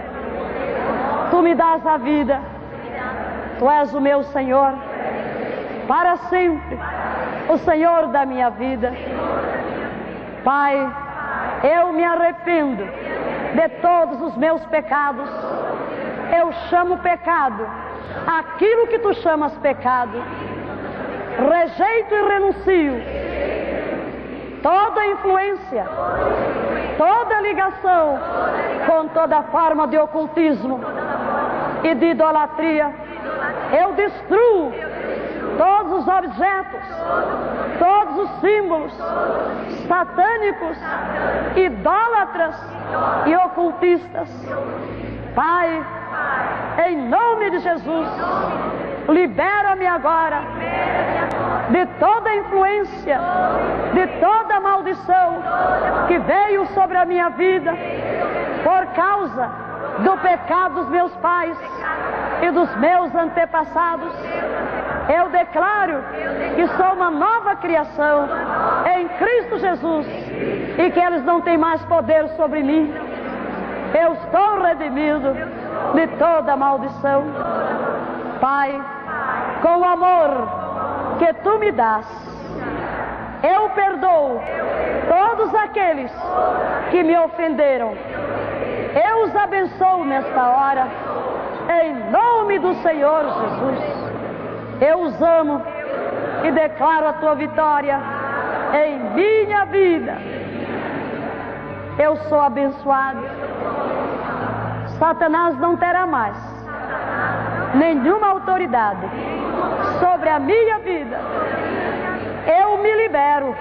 Tu 1.40 1.44
me 1.44 1.54
das 1.54 1.86
a 1.86 1.96
vida. 1.96 2.38
Tu 3.58 3.70
és 3.70 3.94
o 3.94 4.00
meu 4.00 4.22
Senhor. 4.24 4.74
Para 5.88 6.18
sempre. 6.28 6.78
O 7.48 7.56
Senhor 7.56 8.08
da 8.08 8.26
minha 8.26 8.50
vida. 8.50 8.92
Pai, 10.44 10.76
eu 11.64 11.94
me 11.94 12.04
arrependo 12.04 12.84
de 13.54 13.68
todos 13.80 14.20
os 14.20 14.36
meus 14.36 14.62
pecados. 14.66 15.30
Eu 16.38 16.52
chamo 16.68 16.98
pecado 16.98 17.66
aquilo 18.26 18.88
que 18.88 18.98
tu 18.98 19.14
chamas 19.14 19.56
pecado. 19.60 20.22
Rejeito 21.38 22.14
e 22.16 22.28
renuncio 22.28 22.92
toda 24.62 25.06
influência, 25.06 25.86
toda 26.98 27.40
ligação 27.40 28.18
com 28.86 29.08
toda 29.08 29.42
forma 29.44 29.88
de 29.88 29.96
ocultismo 29.96 30.78
e 31.84 31.94
de 31.94 32.06
idolatria. 32.06 32.90
Eu 33.72 33.92
destruo 33.92 34.72
todos 35.58 35.92
os 36.00 36.08
objetos, 36.08 36.80
todos 37.78 38.18
os 38.18 38.40
símbolos 38.40 38.92
satânicos, 39.86 40.78
idólatras 41.56 42.56
e 43.26 43.36
ocultistas. 43.36 44.28
Pai, 45.34 45.86
em 46.88 47.08
nome 47.08 47.50
de 47.50 47.58
Jesus, 47.58 48.08
libera-me 49.08 49.86
agora 49.86 50.42
de 51.70 51.86
toda 51.98 52.34
influência, 52.34 53.18
de 53.94 54.06
toda 54.18 54.60
maldição 54.60 55.42
que 56.08 56.18
veio 56.18 56.66
sobre 56.68 56.96
a 56.96 57.04
minha 57.04 57.28
vida 57.30 57.72
por 58.64 58.86
causa 58.94 59.69
do 60.02 60.16
pecado 60.18 60.74
dos 60.74 60.88
meus 60.88 61.14
pais 61.16 61.56
e 62.42 62.50
dos 62.50 62.74
meus 62.76 63.14
antepassados. 63.14 64.12
Eu 65.14 65.28
declaro 65.30 66.02
que 66.54 66.66
sou 66.76 66.92
uma 66.94 67.10
nova 67.10 67.56
criação 67.56 68.28
em 68.96 69.08
Cristo 69.08 69.58
Jesus 69.58 70.06
e 70.78 70.90
que 70.90 71.00
eles 71.00 71.24
não 71.24 71.40
têm 71.40 71.58
mais 71.58 71.82
poder 71.84 72.28
sobre 72.36 72.62
mim. 72.62 72.92
Eu 73.92 74.12
estou 74.14 74.62
redimido 74.62 75.34
de 75.94 76.06
toda 76.18 76.56
maldição. 76.56 77.24
Pai, 78.40 78.80
com 79.62 79.78
o 79.78 79.84
amor 79.84 80.48
que 81.18 81.32
tu 81.42 81.58
me 81.58 81.72
das, 81.72 82.06
eu 83.42 83.68
perdoo 83.70 84.40
todos 85.08 85.54
aqueles 85.54 86.12
que 86.90 87.02
me 87.02 87.18
ofenderam 87.18 87.94
eu 88.94 89.22
os 89.24 89.36
abençoo 89.36 90.04
nesta 90.04 90.48
hora, 90.48 90.88
em 91.82 92.10
nome 92.10 92.58
do 92.58 92.74
Senhor 92.82 93.22
Jesus. 93.22 94.10
Eu 94.80 95.00
os 95.02 95.22
amo 95.22 95.62
e 96.44 96.50
declaro 96.50 97.08
a 97.08 97.12
tua 97.14 97.34
vitória 97.34 98.00
em 98.74 98.98
minha 99.14 99.64
vida. 99.66 100.16
Eu 101.98 102.16
sou 102.28 102.40
abençoado. 102.40 103.20
Satanás 104.98 105.58
não 105.58 105.76
terá 105.76 106.06
mais 106.06 106.36
nenhuma 107.74 108.28
autoridade 108.28 109.06
sobre 110.00 110.28
a 110.28 110.38
minha 110.38 110.78
vida. 110.80 111.18
Eu 112.60 112.78
me 112.78 112.92
libero 112.94 113.54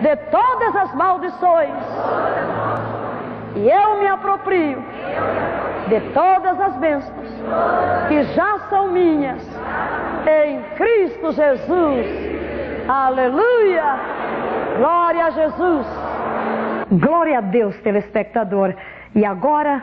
de 0.00 0.16
todas 0.30 0.76
as 0.76 0.94
maldições 0.94 1.72
e 3.56 3.68
eu 3.68 4.00
me 4.00 4.06
aproprio 4.06 4.82
de 5.88 6.00
todas 6.12 6.60
as 6.60 6.76
bênçãos 6.76 7.28
que 8.08 8.22
já 8.34 8.58
são 8.70 8.90
minhas 8.90 9.42
em 10.26 10.60
Cristo 10.76 11.32
Jesus. 11.32 12.06
Aleluia! 12.88 13.84
Glória 14.78 15.26
a 15.26 15.30
Jesus! 15.30 15.86
Glória 16.90 17.38
a 17.38 17.40
Deus, 17.40 17.76
telespectador. 17.80 18.74
E 19.14 19.24
agora 19.24 19.82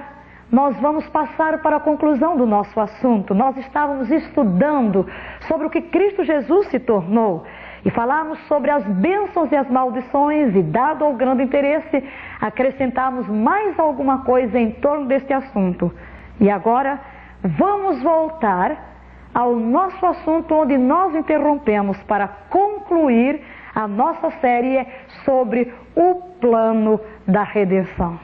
nós 0.52 0.78
vamos 0.80 1.08
passar 1.08 1.60
para 1.60 1.78
a 1.78 1.80
conclusão 1.80 2.36
do 2.36 2.46
nosso 2.46 2.80
assunto. 2.80 3.34
Nós 3.34 3.56
estávamos 3.58 4.12
estudando 4.12 5.08
sobre 5.48 5.68
o 5.68 5.70
que 5.70 5.82
Cristo 5.82 6.24
Jesus 6.24 6.68
se 6.68 6.80
tornou 6.80 7.46
e 7.84 7.90
falarmos 7.90 8.40
sobre 8.48 8.70
as 8.70 8.84
bênçãos 8.86 9.52
e 9.52 9.56
as 9.56 9.70
maldições, 9.70 10.56
e 10.56 10.62
dado 10.62 11.06
o 11.06 11.14
grande 11.14 11.44
interesse, 11.44 12.04
acrescentarmos 12.40 13.28
mais 13.28 13.78
alguma 13.80 14.20
coisa 14.20 14.60
em 14.60 14.72
torno 14.72 15.08
deste 15.08 15.34
assunto. 15.34 15.92
E 16.40 16.50
agora 16.50 17.00
vamos 17.44 18.02
voltar 18.04 18.92
ao 19.34 19.56
nosso 19.56 20.06
assunto 20.06 20.54
onde 20.54 20.78
nós 20.78 21.16
interrompemos 21.16 21.98
para 22.04 22.28
concluir 22.28 23.42
a 23.74 23.88
nossa 23.88 24.30
série 24.42 24.86
sobre 25.24 25.74
o 25.96 26.16
plano 26.40 27.00
da 27.28 27.44
redenção. 27.44 28.20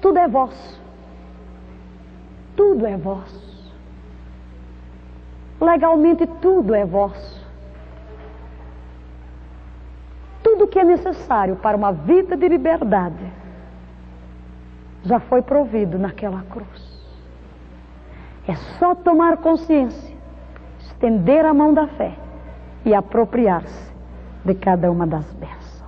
Tudo 0.00 0.18
é 0.18 0.28
vosso. 0.28 0.82
Tudo 2.56 2.86
é 2.86 2.96
vosso. 2.96 3.74
Legalmente 5.60 6.26
tudo 6.40 6.74
é 6.74 6.84
vosso. 6.84 7.43
Tudo 10.44 10.68
que 10.68 10.78
é 10.78 10.84
necessário 10.84 11.56
para 11.56 11.74
uma 11.74 11.90
vida 11.90 12.36
de 12.36 12.46
liberdade 12.46 13.32
já 15.02 15.18
foi 15.18 15.40
provido 15.40 15.98
naquela 15.98 16.42
cruz. 16.42 17.02
É 18.46 18.54
só 18.78 18.94
tomar 18.94 19.38
consciência, 19.38 20.14
estender 20.78 21.46
a 21.46 21.54
mão 21.54 21.72
da 21.72 21.86
fé 21.86 22.12
e 22.84 22.94
apropriar-se 22.94 23.92
de 24.44 24.54
cada 24.54 24.90
uma 24.90 25.06
das 25.06 25.24
bênçãos. 25.32 25.84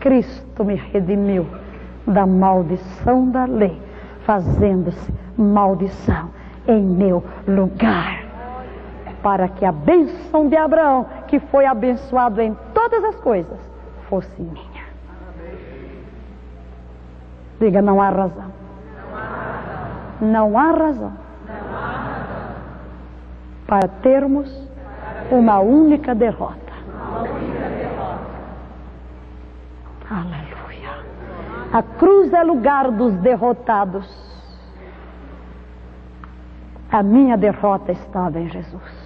Cristo 0.00 0.64
me 0.64 0.74
redimiu 0.74 1.46
da 2.06 2.26
maldição 2.26 3.30
da 3.30 3.44
lei, 3.44 3.80
fazendo-se 4.24 5.14
maldição 5.36 6.30
em 6.66 6.82
meu 6.82 7.22
lugar 7.46 8.26
para 9.26 9.48
que 9.48 9.64
a 9.64 9.72
bênção 9.72 10.48
de 10.48 10.56
Abraão, 10.56 11.04
que 11.26 11.40
foi 11.40 11.66
abençoado 11.66 12.40
em 12.40 12.54
todas 12.72 13.04
as 13.04 13.16
coisas, 13.16 13.58
fosse 14.08 14.40
minha. 14.40 14.86
Diga, 17.60 17.80
não 17.80 18.00
há 18.00 18.10
razão. 18.10 18.52
Não 20.20 20.58
há 20.58 20.70
razão 20.72 21.26
para 23.66 23.88
termos 23.88 24.48
uma 25.30 25.58
única 25.58 26.14
derrota. 26.14 26.72
Aleluia. 30.08 31.04
A 31.72 31.82
cruz 31.82 32.32
é 32.32 32.42
lugar 32.44 32.92
dos 32.92 33.14
derrotados. 33.16 34.24
A 36.90 37.02
minha 37.02 37.36
derrota 37.36 37.90
estava 37.92 38.38
em 38.38 38.48
Jesus. 38.48 39.05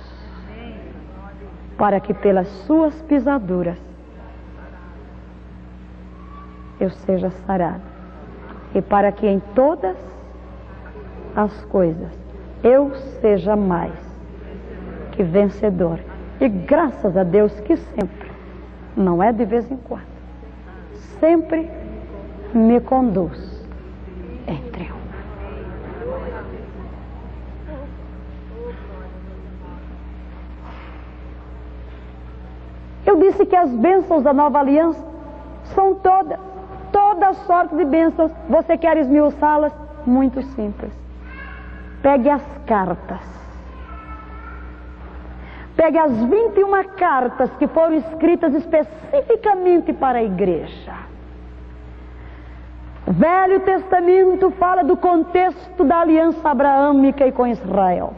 Para 1.81 1.99
que 1.99 2.12
pelas 2.12 2.47
suas 2.66 2.95
pisaduras 3.09 3.78
eu 6.78 6.91
seja 6.91 7.31
sarado. 7.47 7.81
E 8.74 8.83
para 8.83 9.11
que 9.11 9.26
em 9.26 9.41
todas 9.55 9.97
as 11.35 11.64
coisas 11.64 12.12
eu 12.62 12.95
seja 13.22 13.57
mais 13.57 13.95
que 15.12 15.22
vencedor. 15.22 15.99
E 16.39 16.51
graças 16.51 17.16
a 17.16 17.22
Deus 17.22 17.59
que 17.61 17.78
sempre, 17.78 18.31
não 18.95 19.22
é 19.22 19.33
de 19.33 19.47
vez 19.47 19.70
em 19.72 19.78
quando, 19.78 20.05
sempre 21.18 21.70
me 22.53 22.78
conduz 22.81 23.66
em 24.47 24.62
triunfo. 24.70 25.01
Eu 33.07 33.10
disse 33.21 33.47
que 33.47 33.57
as 33.57 33.71
bênçãos 33.71 34.23
da 34.23 34.33
nova 34.33 34.59
aliança 34.59 35.05
são 35.75 35.95
todas, 35.95 36.39
toda 36.93 37.33
sorte 37.35 37.75
de 37.77 37.85
bênçãos. 37.85 38.33
Você 38.49 38.77
quer 38.77 38.97
esmiuçá-las? 38.97 39.73
Muito 40.07 40.43
simples. 40.43 40.93
Pegue 42.03 42.29
as 42.31 42.43
cartas. 42.66 43.21
Pegue 45.77 45.99
as 45.99 46.12
21 46.12 46.85
cartas 46.97 47.51
que 47.59 47.66
foram 47.68 47.95
escritas 47.95 48.55
especificamente 48.55 49.93
para 49.93 50.18
a 50.18 50.23
igreja. 50.23 50.93
Velho 53.07 53.61
Testamento 53.61 54.51
fala 54.53 54.85
do 54.85 54.97
contexto 54.97 55.85
da 55.85 56.01
aliança 56.01 56.49
abraâmica 56.49 57.27
e 57.27 57.33
com 57.33 57.47
Israel. 57.47 58.14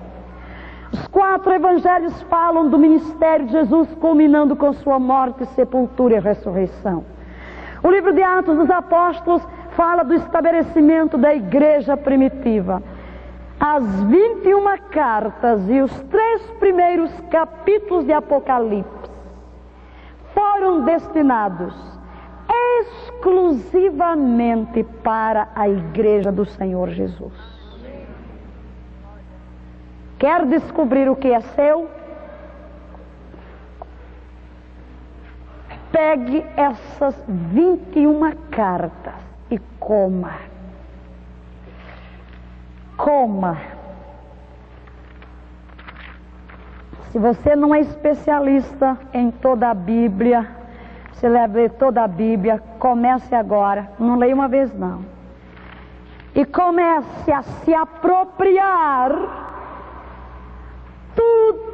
Os 0.92 1.06
quatro 1.06 1.52
evangelhos 1.52 2.20
falam 2.24 2.68
do 2.68 2.78
ministério 2.78 3.46
de 3.46 3.52
Jesus 3.52 3.88
culminando 3.94 4.54
com 4.54 4.74
sua 4.74 4.98
morte, 4.98 5.46
sepultura 5.46 6.16
e 6.16 6.20
ressurreição. 6.20 7.04
O 7.82 7.90
livro 7.90 8.12
de 8.12 8.22
Atos 8.22 8.58
dos 8.58 8.70
Apóstolos 8.70 9.42
fala 9.70 10.02
do 10.02 10.12
estabelecimento 10.14 11.16
da 11.16 11.34
igreja 11.34 11.96
primitiva. 11.96 12.82
As 13.58 14.02
21 14.04 14.64
cartas 14.90 15.66
e 15.68 15.80
os 15.80 15.92
três 16.02 16.42
primeiros 16.58 17.10
capítulos 17.30 18.04
de 18.04 18.12
Apocalipse 18.12 19.10
foram 20.34 20.84
destinados 20.84 21.74
exclusivamente 22.80 24.84
para 25.02 25.48
a 25.54 25.66
igreja 25.68 26.30
do 26.30 26.44
Senhor 26.44 26.90
Jesus. 26.90 27.51
Quer 30.22 30.46
descobrir 30.46 31.10
o 31.10 31.16
que 31.16 31.28
é 31.28 31.40
seu? 31.40 31.90
Pegue 35.90 36.46
essas 36.56 37.22
21 37.28 38.30
cartas 38.50 39.14
e 39.50 39.58
coma 39.78 40.52
coma. 43.02 43.58
Se 47.10 47.18
você 47.18 47.56
não 47.56 47.74
é 47.74 47.80
especialista 47.80 48.96
em 49.12 49.30
toda 49.32 49.70
a 49.70 49.74
Bíblia, 49.74 50.48
se 51.14 51.28
ler 51.28 51.70
toda 51.72 52.04
a 52.04 52.08
Bíblia, 52.08 52.62
comece 52.78 53.34
agora, 53.34 53.90
não 53.98 54.16
leia 54.16 54.34
uma 54.34 54.46
vez 54.46 54.72
não. 54.72 55.04
E 56.32 56.44
comece 56.44 57.32
a 57.32 57.42
se 57.42 57.74
apropriar. 57.74 59.41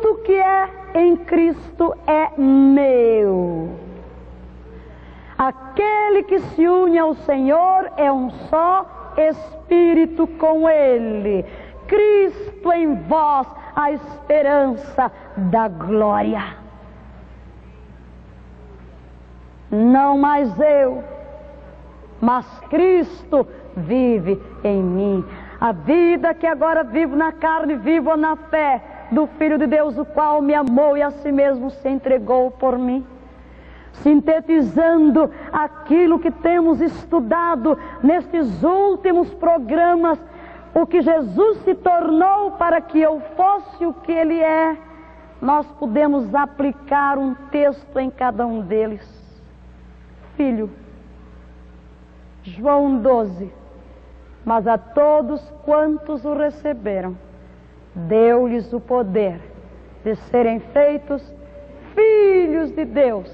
Tudo 0.00 0.22
que 0.22 0.32
é 0.32 0.68
em 0.94 1.16
Cristo 1.16 1.94
é 2.06 2.30
meu. 2.40 3.70
Aquele 5.36 6.22
que 6.22 6.38
se 6.38 6.68
une 6.68 6.98
ao 6.98 7.14
Senhor 7.14 7.90
é 7.96 8.10
um 8.10 8.30
só 8.48 8.86
Espírito 9.16 10.26
com 10.26 10.68
Ele. 10.68 11.44
Cristo 11.88 12.72
em 12.72 12.94
vós, 12.94 13.48
a 13.74 13.90
esperança 13.92 15.10
da 15.36 15.66
glória. 15.66 16.56
Não 19.70 20.16
mais 20.16 20.48
eu, 20.60 21.02
mas 22.20 22.46
Cristo 22.70 23.46
vive 23.76 24.40
em 24.62 24.80
mim. 24.80 25.24
A 25.60 25.72
vida 25.72 26.34
que 26.34 26.46
agora 26.46 26.84
vivo 26.84 27.16
na 27.16 27.32
carne, 27.32 27.74
vivo 27.74 28.16
na 28.16 28.36
fé 28.36 28.97
do 29.10 29.26
Filho 29.26 29.58
de 29.58 29.66
Deus, 29.66 29.96
o 29.98 30.04
qual 30.04 30.42
me 30.42 30.54
amou 30.54 30.96
e 30.96 31.02
a 31.02 31.10
si 31.10 31.32
mesmo 31.32 31.70
se 31.70 31.88
entregou 31.88 32.50
por 32.50 32.78
mim 32.78 33.06
sintetizando 34.02 35.30
aquilo 35.52 36.18
que 36.18 36.30
temos 36.30 36.80
estudado 36.80 37.78
nestes 38.02 38.62
últimos 38.62 39.32
programas, 39.34 40.18
o 40.74 40.86
que 40.86 41.00
Jesus 41.00 41.58
se 41.64 41.74
tornou 41.74 42.52
para 42.52 42.80
que 42.80 43.00
eu 43.00 43.20
fosse 43.36 43.84
o 43.86 43.92
que 43.92 44.12
Ele 44.12 44.40
é, 44.40 44.76
nós 45.40 45.66
podemos 45.72 46.34
aplicar 46.34 47.18
um 47.18 47.34
texto 47.50 47.98
em 47.98 48.10
cada 48.10 48.46
um 48.46 48.60
deles. 48.60 49.06
Filho, 50.36 50.70
João 52.42 52.98
12, 52.98 53.52
mas 54.44 54.66
a 54.66 54.78
todos 54.78 55.40
quantos 55.64 56.24
o 56.24 56.34
receberam, 56.34 57.16
deu-lhes 57.98 58.72
o 58.72 58.80
poder 58.80 59.40
de 60.04 60.14
serem 60.14 60.60
feitos 60.60 61.34
filhos 61.94 62.70
de 62.70 62.84
Deus 62.84 63.30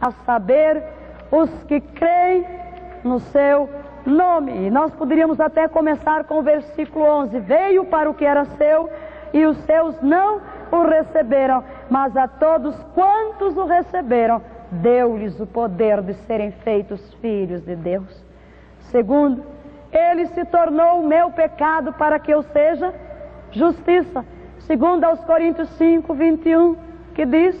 a 0.00 0.10
saber, 0.10 0.82
os 1.30 1.50
que 1.64 1.80
creem 1.80 2.44
no 3.04 3.20
seu 3.20 3.68
nome. 4.04 4.66
E 4.66 4.70
nós 4.70 4.92
poderíamos 4.94 5.38
até 5.40 5.68
começar 5.68 6.24
com 6.24 6.38
o 6.38 6.42
versículo 6.42 7.04
11: 7.04 7.38
Veio 7.40 7.84
para 7.84 8.10
o 8.10 8.14
que 8.14 8.24
era 8.24 8.44
seu 8.44 8.90
e 9.32 9.44
os 9.44 9.56
seus 9.58 10.00
não 10.00 10.40
o 10.72 10.82
receberam, 10.82 11.62
mas 11.88 12.16
a 12.16 12.26
todos 12.26 12.74
quantos 12.94 13.56
o 13.56 13.64
receberam, 13.64 14.42
deu-lhes 14.70 15.38
o 15.38 15.46
poder 15.46 16.00
de 16.02 16.14
serem 16.14 16.50
feitos 16.50 17.14
filhos 17.14 17.62
de 17.62 17.76
Deus. 17.76 18.24
Segundo, 18.90 19.44
ele 19.92 20.26
se 20.26 20.44
tornou 20.44 21.00
o 21.00 21.06
meu 21.06 21.30
pecado 21.30 21.92
para 21.92 22.18
que 22.18 22.32
eu 22.32 22.42
seja 22.42 22.92
justiça. 23.52 24.24
Segundo 24.60 25.04
aos 25.04 25.20
Coríntios 25.24 25.68
5, 25.70 26.14
21, 26.14 26.76
que 27.14 27.24
diz: 27.26 27.56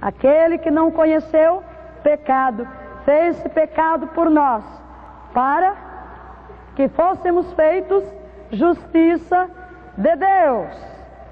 Aquele 0.00 0.58
que 0.58 0.70
não 0.70 0.90
conheceu, 0.90 1.62
pecado, 2.02 2.66
fez-se 3.04 3.48
pecado 3.48 4.06
por 4.08 4.30
nós, 4.30 4.64
para 5.32 5.74
que 6.74 6.88
fôssemos 6.88 7.52
feitos 7.54 8.04
justiça 8.50 9.48
de 9.96 10.16
Deus. 10.16 10.76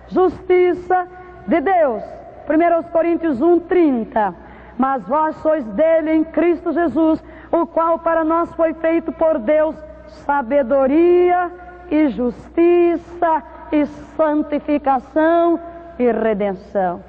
Justiça 0.09 1.07
de 1.47 1.61
Deus. 1.61 2.03
1 2.49 2.91
Coríntios 2.91 3.41
1, 3.41 3.61
30. 3.61 4.35
Mas 4.77 5.07
vós 5.07 5.37
sois 5.37 5.65
dele 5.67 6.13
em 6.13 6.25
Cristo 6.25 6.73
Jesus, 6.73 7.23
o 7.53 7.67
qual 7.67 7.99
para 7.99 8.25
nós 8.25 8.53
foi 8.55 8.75
feito 8.75 9.13
por 9.13 9.39
Deus 9.39 9.77
sabedoria 10.07 11.51
e 11.91 12.09
justiça 12.09 13.43
e 13.73 13.87
santificação 14.17 15.59
e 15.99 16.11
redenção. 16.11 17.03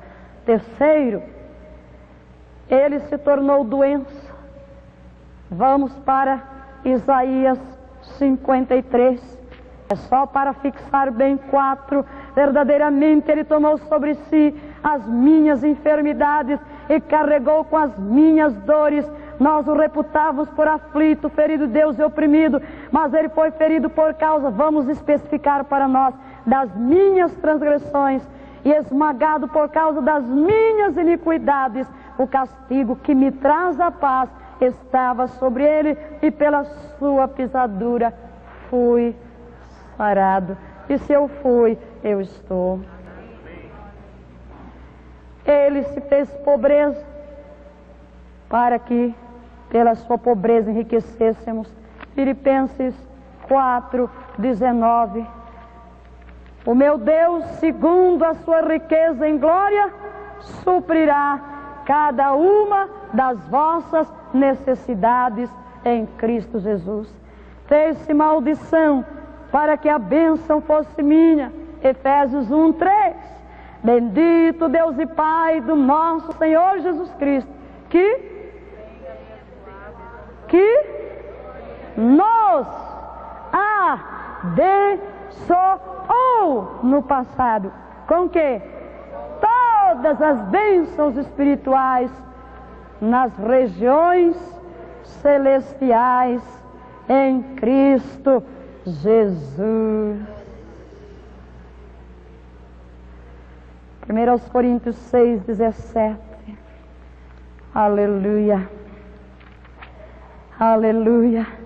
Terceiro, 0.45 1.23
ele 2.69 2.99
se 3.01 3.17
tornou 3.17 3.63
doença. 3.63 4.33
Vamos 5.49 5.93
para 5.99 6.41
Isaías 6.83 7.59
53. 8.17 9.35
É 9.89 9.95
só 9.95 10.25
para 10.25 10.53
fixar 10.53 11.11
bem 11.11 11.37
quatro. 11.37 12.05
Verdadeiramente 12.35 13.31
ele 13.31 13.43
tomou 13.43 13.77
sobre 13.77 14.15
si 14.15 14.53
as 14.83 15.05
minhas 15.07 15.63
enfermidades 15.63 16.59
e 16.89 16.99
carregou 16.99 17.63
com 17.63 17.77
as 17.77 17.97
minhas 17.97 18.53
dores. 18.61 19.09
Nós 19.39 19.67
o 19.67 19.73
reputávamos 19.73 20.49
por 20.49 20.67
aflito, 20.67 21.29
ferido 21.29 21.67
Deus 21.67 21.99
e 21.99 22.03
oprimido, 22.03 22.61
mas 22.91 23.13
ele 23.13 23.29
foi 23.29 23.51
ferido 23.51 23.89
por 23.89 24.13
causa, 24.13 24.49
vamos 24.49 24.87
especificar 24.87 25.65
para 25.65 25.87
nós, 25.87 26.13
das 26.45 26.73
minhas 26.75 27.33
transgressões 27.35 28.21
e 28.63 28.71
esmagado 28.71 29.47
por 29.47 29.69
causa 29.69 30.01
das 30.01 30.23
minhas 30.25 30.97
iniquidades 30.97 31.87
o 32.17 32.25
castigo 32.27 32.95
que 32.95 33.13
me 33.13 33.31
traz 33.31 33.79
a 33.79 33.91
paz 33.91 34.29
estava 34.61 35.27
sobre 35.27 35.63
ele 35.63 35.97
e 36.21 36.31
pela 36.31 36.63
sua 36.97 37.27
pisadura 37.27 38.13
fui 38.69 39.15
sarado. 39.97 40.57
E 40.87 40.97
se 40.97 41.13
eu 41.13 41.27
fui, 41.27 41.77
eu 42.03 42.21
estou. 42.21 42.79
Ele 45.45 45.83
se 45.83 46.01
fez 46.01 46.29
pobreza 46.43 47.03
para 48.49 48.79
que 48.79 49.13
pela 49.69 49.95
sua 49.95 50.17
pobreza 50.17 50.71
enriquecêssemos. 50.71 51.67
Filipenses 52.13 52.95
4, 53.47 54.09
19. 54.37 55.25
O 56.65 56.73
meu 56.73 56.97
Deus, 56.97 57.45
segundo 57.59 58.23
a 58.23 58.33
sua 58.33 58.61
riqueza 58.61 59.27
em 59.27 59.37
glória, 59.37 59.93
suprirá 60.39 61.39
cada 61.85 62.33
uma 62.33 62.89
das 63.13 63.39
vossas 63.47 64.11
necessidades 64.33 65.49
em 65.85 66.07
Cristo 66.17 66.59
Jesus. 66.59 67.07
Fez-se 67.67 68.13
maldição 68.13 69.05
para 69.51 69.77
que 69.77 69.87
a 69.87 69.99
bênção 69.99 70.59
fosse 70.59 71.03
minha. 71.03 71.53
Efésios 71.83 72.51
1, 72.51 72.73
3. 72.73 73.15
Bendito 73.83 74.67
Deus 74.67 74.97
e 74.97 75.05
Pai 75.05 75.61
do 75.61 75.75
nosso 75.75 76.31
Senhor 76.33 76.79
Jesus 76.79 77.13
Cristo, 77.19 77.51
que 77.89 78.33
que 80.47 80.85
nos 81.97 82.67
abençoou 85.25 86.79
no 86.83 87.01
passado. 87.01 87.71
Com 88.07 88.29
que? 88.29 88.61
Todas 89.41 90.21
as 90.21 90.41
bênçãos 90.47 91.17
espirituais 91.17 92.11
nas 93.01 93.35
regiões 93.37 94.35
celestiais 95.03 96.41
em 97.09 97.41
Cristo 97.55 98.43
Jesus. 98.85 100.21
1 104.07 104.49
Coríntios 104.51 104.95
6, 104.95 105.41
17. 105.41 106.19
Aleluia. 107.73 108.69
Aleluia. 110.59 111.64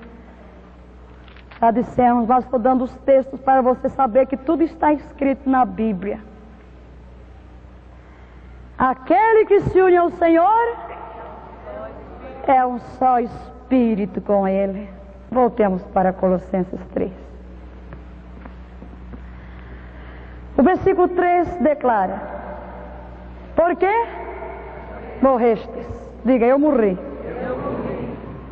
Já 1.60 1.72
dissemos, 1.72 2.28
nós 2.28 2.46
estou 2.46 2.58
dando 2.58 2.86
os 2.86 2.96
textos 3.00 3.40
para 3.42 3.62
você 3.62 3.90
saber 3.90 4.28
que 4.28 4.38
tudo 4.38 4.64
está 4.64 4.94
escrito 4.94 5.50
na 5.50 5.66
Bíblia. 5.66 6.22
Aquele 8.78 9.46
que 9.46 9.60
se 9.60 9.82
une 9.82 9.98
ao 9.98 10.10
Senhor 10.12 10.78
é 12.48 12.66
um 12.66 12.80
só 12.80 13.20
espírito 13.20 14.22
com 14.22 14.48
Ele. 14.48 14.90
Voltemos 15.30 15.86
para 15.88 16.14
Colossenses 16.14 16.80
3. 16.94 17.12
O 20.58 20.64
versículo 20.64 21.10
3 21.10 21.58
declara: 21.58 22.22
Por 23.56 23.76
quê? 23.76 23.94
Morrestes. 25.22 25.88
Diga, 26.24 26.46
eu 26.46 26.58
morri. 26.58 26.98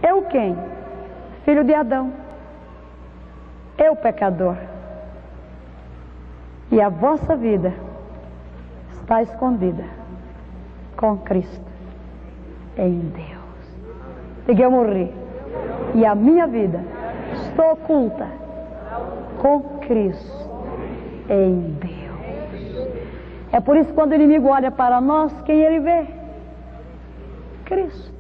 Eu 0.04 0.24
quem? 0.24 0.58
Filho 1.46 1.64
de 1.64 1.74
Adão. 1.74 2.27
Eu 3.78 3.96
pecador. 3.96 4.58
E 6.72 6.82
a 6.82 6.90
vossa 6.90 7.36
vida 7.36 7.74
está 8.92 9.22
escondida 9.22 9.86
com 10.98 11.18
Cristo 11.18 11.66
em 12.78 13.00
Deus. 13.00 13.38
Diga 14.46 14.64
eu 14.64 14.72
morri. 14.72 15.14
E 15.96 16.06
a 16.06 16.14
minha 16.16 16.48
vida 16.48 16.84
está 17.34 17.72
oculta 17.72 18.28
com 19.42 19.62
Cristo 19.80 20.50
em 21.30 21.78
Deus. 21.80 21.98
É 23.52 23.60
por 23.60 23.78
isso 23.78 23.90
que 23.90 23.96
quando 23.96 24.12
o 24.12 24.16
inimigo 24.16 24.48
olha 24.48 24.72
para 24.72 25.00
nós, 25.00 25.32
quem 25.42 25.62
ele 25.62 25.80
vê? 25.80 26.06
Cristo 27.66 28.18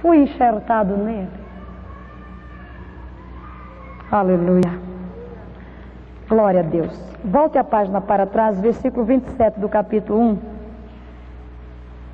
fui 0.00 0.18
enxertado 0.18 0.96
nele. 0.96 1.43
Aleluia. 4.10 4.78
Glória 6.28 6.60
a 6.60 6.62
Deus. 6.62 6.98
Volte 7.24 7.58
a 7.58 7.64
página 7.64 8.00
para 8.00 8.26
trás, 8.26 8.60
versículo 8.60 9.04
27 9.04 9.58
do 9.58 9.68
capítulo 9.68 10.20
1. 10.20 10.38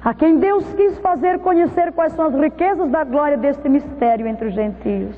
A 0.05 0.15
quem 0.15 0.39
Deus 0.39 0.65
quis 0.75 0.99
fazer 0.99 1.41
conhecer 1.41 1.93
quais 1.93 2.13
são 2.15 2.27
as 2.27 2.35
riquezas 2.35 2.89
da 2.91 3.05
glória 3.05 3.37
deste 3.37 3.69
mistério 3.69 4.27
entre 4.27 4.49
os 4.49 4.55
gentios. 4.55 5.17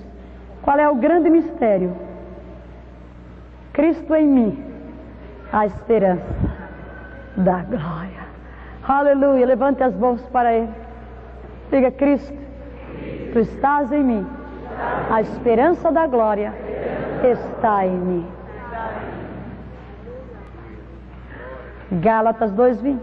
Qual 0.63 0.79
é 0.79 0.89
o 0.89 0.95
grande 0.95 1.31
mistério? 1.31 1.95
Cristo 3.73 4.15
em 4.15 4.27
mim, 4.27 4.65
a 5.53 5.67
esperança 5.67 6.23
da 7.37 7.63
glória. 7.63 8.23
Aleluia. 8.87 9.47
Levante 9.47 9.83
as 9.83 9.95
mãos 9.95 10.21
para 10.31 10.53
Ele. 10.53 10.69
Diga, 11.71 11.91
Cristo, 11.91 12.37
Tu 13.33 13.39
estás 13.39 13.91
em 13.93 14.03
mim. 14.03 14.27
A 15.11 15.21
esperança 15.21 15.93
da 15.93 16.07
glória 16.07 16.53
está 17.23 17.87
em 17.87 17.97
mim. 17.97 18.27
Gálatas 22.01 22.51
2:20. 22.53 22.99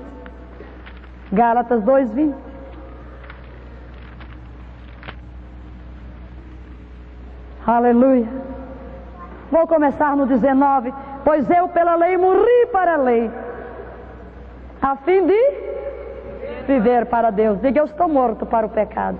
Gálatas 1.31 1.83
2:20. 1.83 2.33
Aleluia. 7.67 8.27
Vou 9.51 9.67
começar 9.67 10.15
no 10.15 10.25
19. 10.25 10.91
Pois 11.23 11.47
eu 11.49 11.67
pela 11.69 11.95
lei 11.95 12.17
morri 12.17 12.65
para 12.71 12.93
a 12.93 12.97
lei, 12.97 13.29
a 14.81 14.95
fim 14.95 15.25
de 15.27 15.69
viver 16.65 17.05
para 17.05 17.29
Deus. 17.29 17.59
Diga, 17.61 17.81
eu 17.81 17.85
estou 17.85 18.07
morto 18.07 18.45
para 18.45 18.65
o 18.65 18.69
pecado 18.69 19.19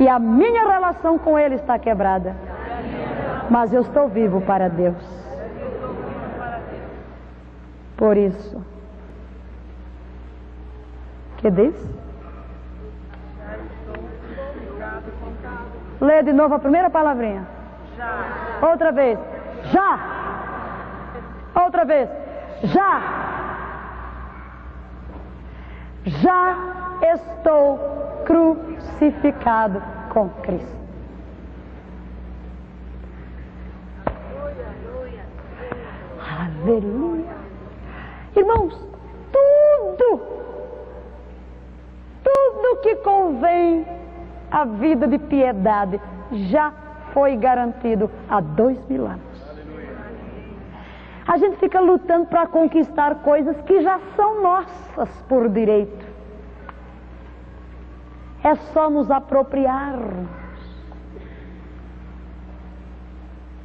e 0.00 0.08
a 0.08 0.18
minha 0.18 0.66
relação 0.66 1.18
com 1.18 1.38
Ele 1.38 1.56
está 1.56 1.78
quebrada. 1.78 2.34
Mas 3.50 3.72
eu 3.72 3.82
estou 3.82 4.08
vivo 4.08 4.40
para 4.40 4.68
Deus. 4.68 4.96
Por 7.98 8.16
isso. 8.16 8.64
Que 11.36 11.50
diz? 11.50 11.74
Lê 16.00 16.22
de 16.22 16.32
novo 16.32 16.54
a 16.54 16.58
primeira 16.58 16.88
palavrinha. 16.88 17.46
Já. 17.98 18.68
Outra 18.70 18.92
vez. 18.92 19.18
Já. 19.64 19.98
Outra 21.54 21.84
vez. 21.84 22.08
Já. 22.62 23.02
Já 26.06 26.79
estou 27.02 27.78
crucificado 28.24 29.82
com 30.10 30.28
Cristo. 30.42 30.80
Aleluia. 36.40 37.24
Irmãos, 38.36 38.74
tudo, 39.32 40.20
tudo 42.22 42.80
que 42.82 42.96
convém 42.96 43.86
à 44.50 44.64
vida 44.64 45.06
de 45.06 45.18
piedade 45.18 46.00
já 46.32 46.72
foi 47.12 47.36
garantido 47.36 48.10
há 48.28 48.40
dois 48.40 48.78
mil 48.88 49.06
anos. 49.06 49.20
A 51.26 51.36
gente 51.36 51.56
fica 51.58 51.80
lutando 51.80 52.26
para 52.26 52.46
conquistar 52.46 53.16
coisas 53.16 53.60
que 53.62 53.82
já 53.82 54.00
são 54.16 54.42
nossas 54.42 55.08
por 55.28 55.48
direito. 55.48 56.09
É 58.50 58.56
só 58.72 58.90
nos 58.90 59.08
apropriarmos. 59.12 60.28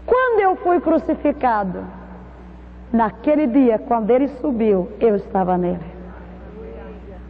Quando 0.05 0.39
eu 0.41 0.55
fui 0.57 0.79
crucificado, 0.79 1.83
naquele 2.93 3.47
dia, 3.47 3.79
quando 3.79 4.11
ele 4.11 4.27
subiu, 4.27 4.91
eu 4.99 5.15
estava 5.15 5.57
nele. 5.57 5.91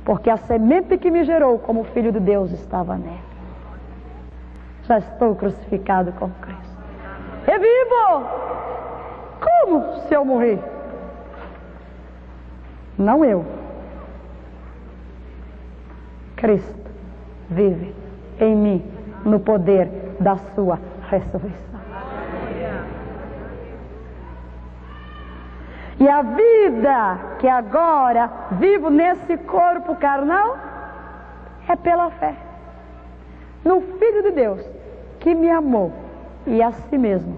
Porque 0.04 0.30
a 0.30 0.36
semente 0.36 0.98
que 0.98 1.10
me 1.10 1.24
gerou 1.24 1.58
como 1.58 1.86
filho 1.86 2.12
de 2.12 2.20
Deus 2.20 2.52
estava 2.52 2.98
nele. 2.98 3.24
Já 4.84 4.98
estou 4.98 5.34
crucificado 5.34 6.12
com 6.12 6.30
Cristo. 6.30 6.78
Revivo! 7.46 8.26
Como 9.40 10.02
se 10.02 10.14
eu 10.14 10.26
morrer? 10.26 10.60
Não 12.98 13.24
eu. 13.24 13.46
Cristo 16.36 16.85
vive 17.50 17.94
em 18.40 18.56
mim 18.56 18.86
no 19.24 19.40
poder 19.40 19.90
da 20.20 20.38
sua 20.56 20.80
ressurreição. 21.10 21.76
E 26.00 26.10
a 26.10 26.22
vida 26.22 27.20
que 27.40 27.48
agora 27.48 28.30
vivo 28.52 28.90
nesse 28.90 29.38
corpo 29.38 29.96
carnal 29.96 30.58
é 31.68 31.76
pela 31.76 32.12
fé 32.12 32.36
no 33.64 33.82
Filho 33.82 34.24
de 34.24 34.32
Deus 34.32 34.62
que 35.20 35.34
me 35.34 35.50
amou 35.50 35.92
e 36.46 36.62
a 36.62 36.72
si 36.72 36.98
mesmo 36.98 37.38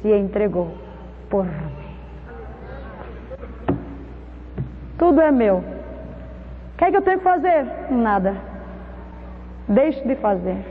se 0.00 0.12
entregou 0.12 0.72
por 1.28 1.44
mim. 1.44 1.76
Tudo 4.98 5.20
é 5.20 5.30
meu. 5.30 5.56
O 5.56 6.78
que 6.78 6.84
é 6.84 6.90
que 6.90 6.96
eu 6.96 7.02
tenho 7.02 7.18
que 7.18 7.24
fazer? 7.24 7.66
Nada. 7.90 8.36
Deixe 9.68 10.06
de 10.06 10.14
fazer. 10.16 10.64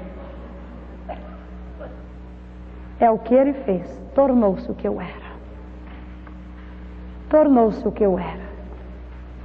É 2.99 3.11
o 3.11 3.19
que 3.19 3.35
ele 3.35 3.53
fez. 3.53 3.85
Tornou-se 4.13 4.69
o 4.71 4.73
que 4.73 4.87
eu 4.87 5.01
era. 5.01 5.25
Tornou-se 7.29 7.85
o 7.85 7.91
que 7.91 8.03
eu 8.03 8.17
era. 8.17 8.45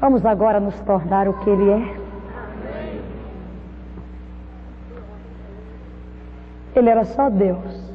Vamos 0.01 0.25
agora 0.25 0.61
nos 0.61 0.79
tornar 0.81 1.29
o 1.29 1.35
que 1.35 1.51
ele 1.51 1.71
é. 1.71 2.01
Ele 6.77 6.89
era 6.89 7.05
só 7.05 7.29
Deus. 7.29 7.91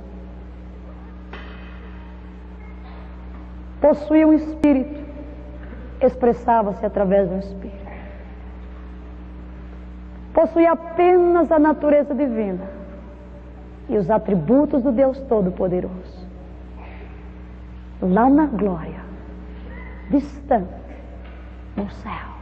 Possuía 3.79 4.27
um 4.27 4.33
espírito, 4.33 4.99
expressava-se 6.01 6.85
através 6.85 7.29
do 7.29 7.37
espírito. 7.37 7.84
Possuía 10.35 10.73
apenas 10.73 11.49
a 11.49 11.57
natureza 11.57 12.13
divina 12.13 12.67
e 13.87 13.97
os 13.97 14.09
atributos 14.11 14.83
do 14.83 14.91
Deus 14.91 15.17
Todo-Poderoso. 15.21 16.27
Lá 18.01 18.29
na 18.29 18.45
glória, 18.45 18.99
distante, 20.11 20.67
no 21.77 21.89
céu. 21.89 22.35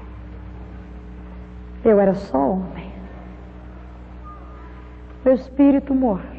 Eu 1.86 2.00
era 2.00 2.16
só 2.16 2.38
homem. 2.38 2.92
Meu 5.24 5.36
espírito 5.36 5.94
morto 5.94 6.34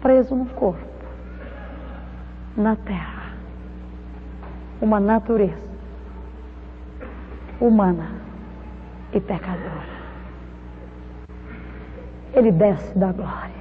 preso 0.00 0.34
no 0.34 0.46
corpo, 0.46 0.86
na 2.56 2.74
terra. 2.76 3.32
Uma 4.80 5.00
natureza 5.00 5.68
humana 7.60 8.15
e 9.12 9.20
pecadora. 9.20 9.96
Ele 12.34 12.52
desce 12.52 12.98
da 12.98 13.12
glória 13.12 13.56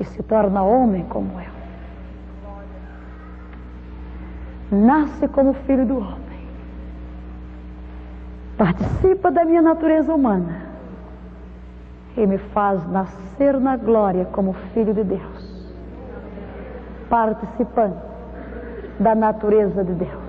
e 0.00 0.04
se 0.04 0.22
torna 0.22 0.62
homem 0.62 1.04
como 1.04 1.30
eu. 1.40 1.54
Nasce 4.76 5.28
como 5.28 5.54
filho 5.54 5.86
do 5.86 5.98
homem. 5.98 6.48
Participa 8.56 9.30
da 9.30 9.44
minha 9.44 9.62
natureza 9.62 10.12
humana 10.12 10.62
e 12.16 12.26
me 12.26 12.38
faz 12.38 12.84
nascer 12.88 13.58
na 13.60 13.76
glória 13.76 14.24
como 14.26 14.52
filho 14.72 14.94
de 14.94 15.04
Deus, 15.04 15.72
participante 17.08 17.98
da 18.98 19.14
natureza 19.14 19.84
de 19.84 19.92
Deus. 19.92 20.23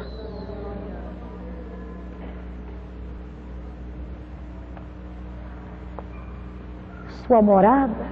Sua 7.27 7.41
morada 7.41 8.05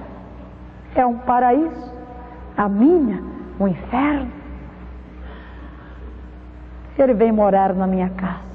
é 0.94 1.04
um 1.04 1.18
paraíso, 1.18 1.92
a 2.56 2.68
minha, 2.68 3.22
um 3.58 3.68
inferno. 3.68 4.30
Ele 6.98 7.14
vem 7.14 7.32
morar 7.32 7.74
na 7.74 7.86
minha 7.86 8.08
casa. 8.10 8.54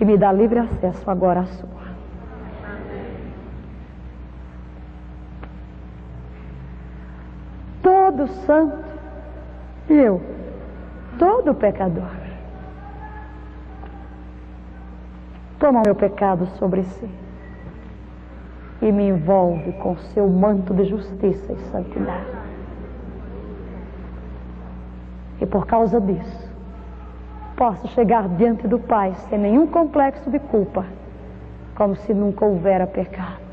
e 0.00 0.04
me 0.04 0.16
dá 0.16 0.32
livre 0.32 0.58
acesso 0.58 1.08
agora 1.10 1.40
à 1.40 1.46
sua. 1.46 1.68
Todo 7.82 8.26
santo, 8.46 8.84
eu, 9.88 10.22
todo 11.18 11.54
pecador, 11.54 12.10
toma 15.60 15.82
meu 15.84 15.94
pecado 15.94 16.46
sobre 16.58 16.82
si 16.82 17.08
e 18.82 18.90
me 18.90 19.08
envolve 19.08 19.72
com 19.74 19.94
seu 19.98 20.26
manto 20.26 20.72
de 20.72 20.84
justiça 20.84 21.52
e 21.52 21.58
santidade. 21.70 22.40
E 25.38 25.44
por 25.46 25.66
causa 25.66 26.00
disso, 26.00 26.50
posso 27.56 27.86
chegar 27.88 28.26
diante 28.26 28.66
do 28.66 28.78
Pai 28.78 29.14
sem 29.28 29.38
nenhum 29.38 29.66
complexo 29.66 30.30
de 30.30 30.38
culpa, 30.38 30.86
como 31.74 31.94
se 31.94 32.14
nunca 32.14 32.44
houvera 32.44 32.86
pecado. 32.86 33.50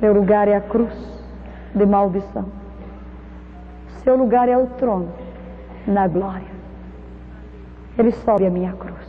Meu 0.00 0.14
lugar 0.14 0.48
é 0.48 0.56
a 0.56 0.60
cruz 0.60 0.94
de 1.74 1.84
maldição. 1.84 2.57
Seu 4.08 4.16
lugar 4.16 4.48
é 4.48 4.56
o 4.56 4.66
trono 4.66 5.12
na 5.86 6.08
glória. 6.08 6.48
Ele 7.98 8.10
sobe 8.10 8.46
a 8.46 8.50
minha 8.50 8.72
cruz 8.72 9.06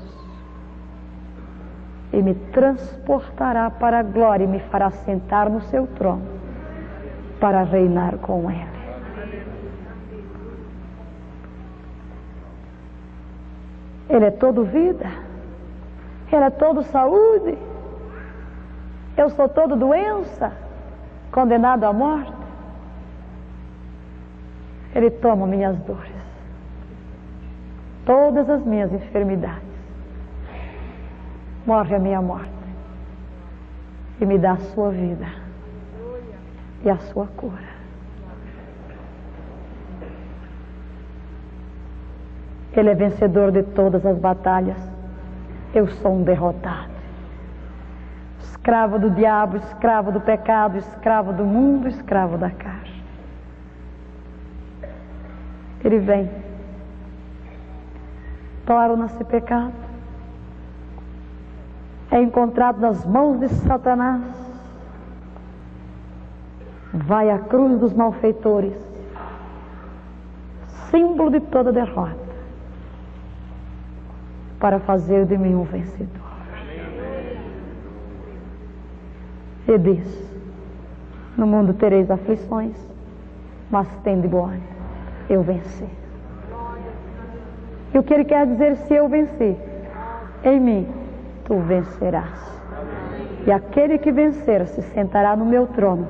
e 2.11 2.21
me 2.21 2.35
transportará 2.35 3.69
para 3.69 3.99
a 3.99 4.03
glória 4.03 4.43
e 4.43 4.47
me 4.47 4.59
fará 4.59 4.91
sentar 4.91 5.49
no 5.49 5.61
seu 5.61 5.87
trono 5.87 6.27
para 7.39 7.63
reinar 7.63 8.17
com 8.17 8.51
Ele. 8.51 8.67
Ele 14.09 14.25
é 14.25 14.31
todo 14.31 14.65
vida, 14.65 15.09
Ele 16.29 16.43
é 16.43 16.49
todo 16.49 16.83
saúde, 16.83 17.57
eu 19.15 19.29
sou 19.29 19.47
todo 19.47 19.77
doença, 19.77 20.51
condenado 21.31 21.85
à 21.85 21.93
morte. 21.93 22.38
Ele 24.95 25.09
toma 25.11 25.45
minhas 25.45 25.77
dores, 25.79 26.11
todas 28.05 28.49
as 28.49 28.65
minhas 28.65 28.91
enfermidades, 28.91 29.63
morre 31.65 31.95
a 31.95 31.99
minha 31.99 32.21
morte 32.21 32.49
e 34.19 34.25
me 34.25 34.37
dá 34.37 34.53
a 34.53 34.57
sua 34.57 34.89
vida 34.89 35.27
e 36.83 36.89
a 36.89 36.97
sua 36.97 37.27
cura. 37.27 37.69
Ele 42.73 42.89
é 42.89 42.95
vencedor 42.95 43.51
de 43.51 43.63
todas 43.63 44.05
as 44.05 44.17
batalhas. 44.17 44.77
Eu 45.73 45.87
sou 45.87 46.15
um 46.15 46.23
derrotado. 46.23 46.91
Escravo 48.39 48.97
do 48.97 49.09
diabo, 49.09 49.57
escravo 49.57 50.11
do 50.11 50.21
pecado, 50.21 50.77
escravo 50.77 51.33
do 51.33 51.43
mundo, 51.43 51.87
escravo 51.87 52.37
da 52.37 52.49
carne. 52.49 52.98
Ele 55.89 55.97
vem. 55.97 56.29
Torna-se 58.63 59.23
pecado. 59.23 59.73
É 62.11 62.21
encontrado 62.21 62.79
nas 62.79 63.03
mãos 63.03 63.39
de 63.39 63.49
Satanás 63.49 64.21
vai 66.93 67.31
à 67.31 67.39
cruz 67.39 67.79
dos 67.79 67.91
malfeitores, 67.91 68.75
símbolo 70.91 71.31
de 71.31 71.39
toda 71.39 71.71
derrota, 71.71 72.17
para 74.59 74.79
fazer 74.79 75.25
de 75.25 75.37
mim 75.39 75.55
um 75.55 75.63
vencedor. 75.63 76.29
E 79.67 79.77
diz: 79.79 80.31
No 81.35 81.47
mundo 81.47 81.73
tereis 81.73 82.11
aflições, 82.11 82.75
mas 83.71 83.87
tende 84.03 84.27
ânimo, 84.27 84.78
eu 85.29 85.43
venci. 85.43 85.87
E 87.93 87.97
o 87.97 88.03
que 88.03 88.13
ele 88.13 88.25
quer 88.25 88.45
dizer 88.45 88.75
se 88.77 88.93
eu 88.93 89.07
venci? 89.07 89.55
Em 90.43 90.59
mim 90.59 90.87
tu 91.45 91.57
vencerás. 91.59 92.61
E 93.45 93.51
aquele 93.51 93.97
que 93.97 94.11
vencer 94.11 94.67
se 94.67 94.81
sentará 94.81 95.35
no 95.35 95.45
meu 95.45 95.67
trono 95.67 96.07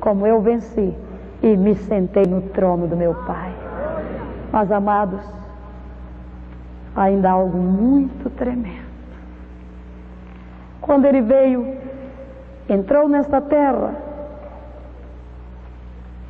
como 0.00 0.26
eu 0.26 0.40
venci 0.40 0.94
e 1.42 1.56
me 1.56 1.74
sentei 1.74 2.24
no 2.24 2.42
trono 2.42 2.86
do 2.86 2.96
meu 2.96 3.14
Pai. 3.14 3.52
Mas, 4.50 4.72
amados, 4.72 5.20
ainda 6.96 7.28
há 7.28 7.32
algo 7.32 7.58
muito 7.58 8.30
tremendo. 8.30 8.88
Quando 10.80 11.04
ele 11.04 11.20
veio, 11.20 11.76
entrou 12.68 13.08
nesta 13.08 13.40
terra, 13.40 13.94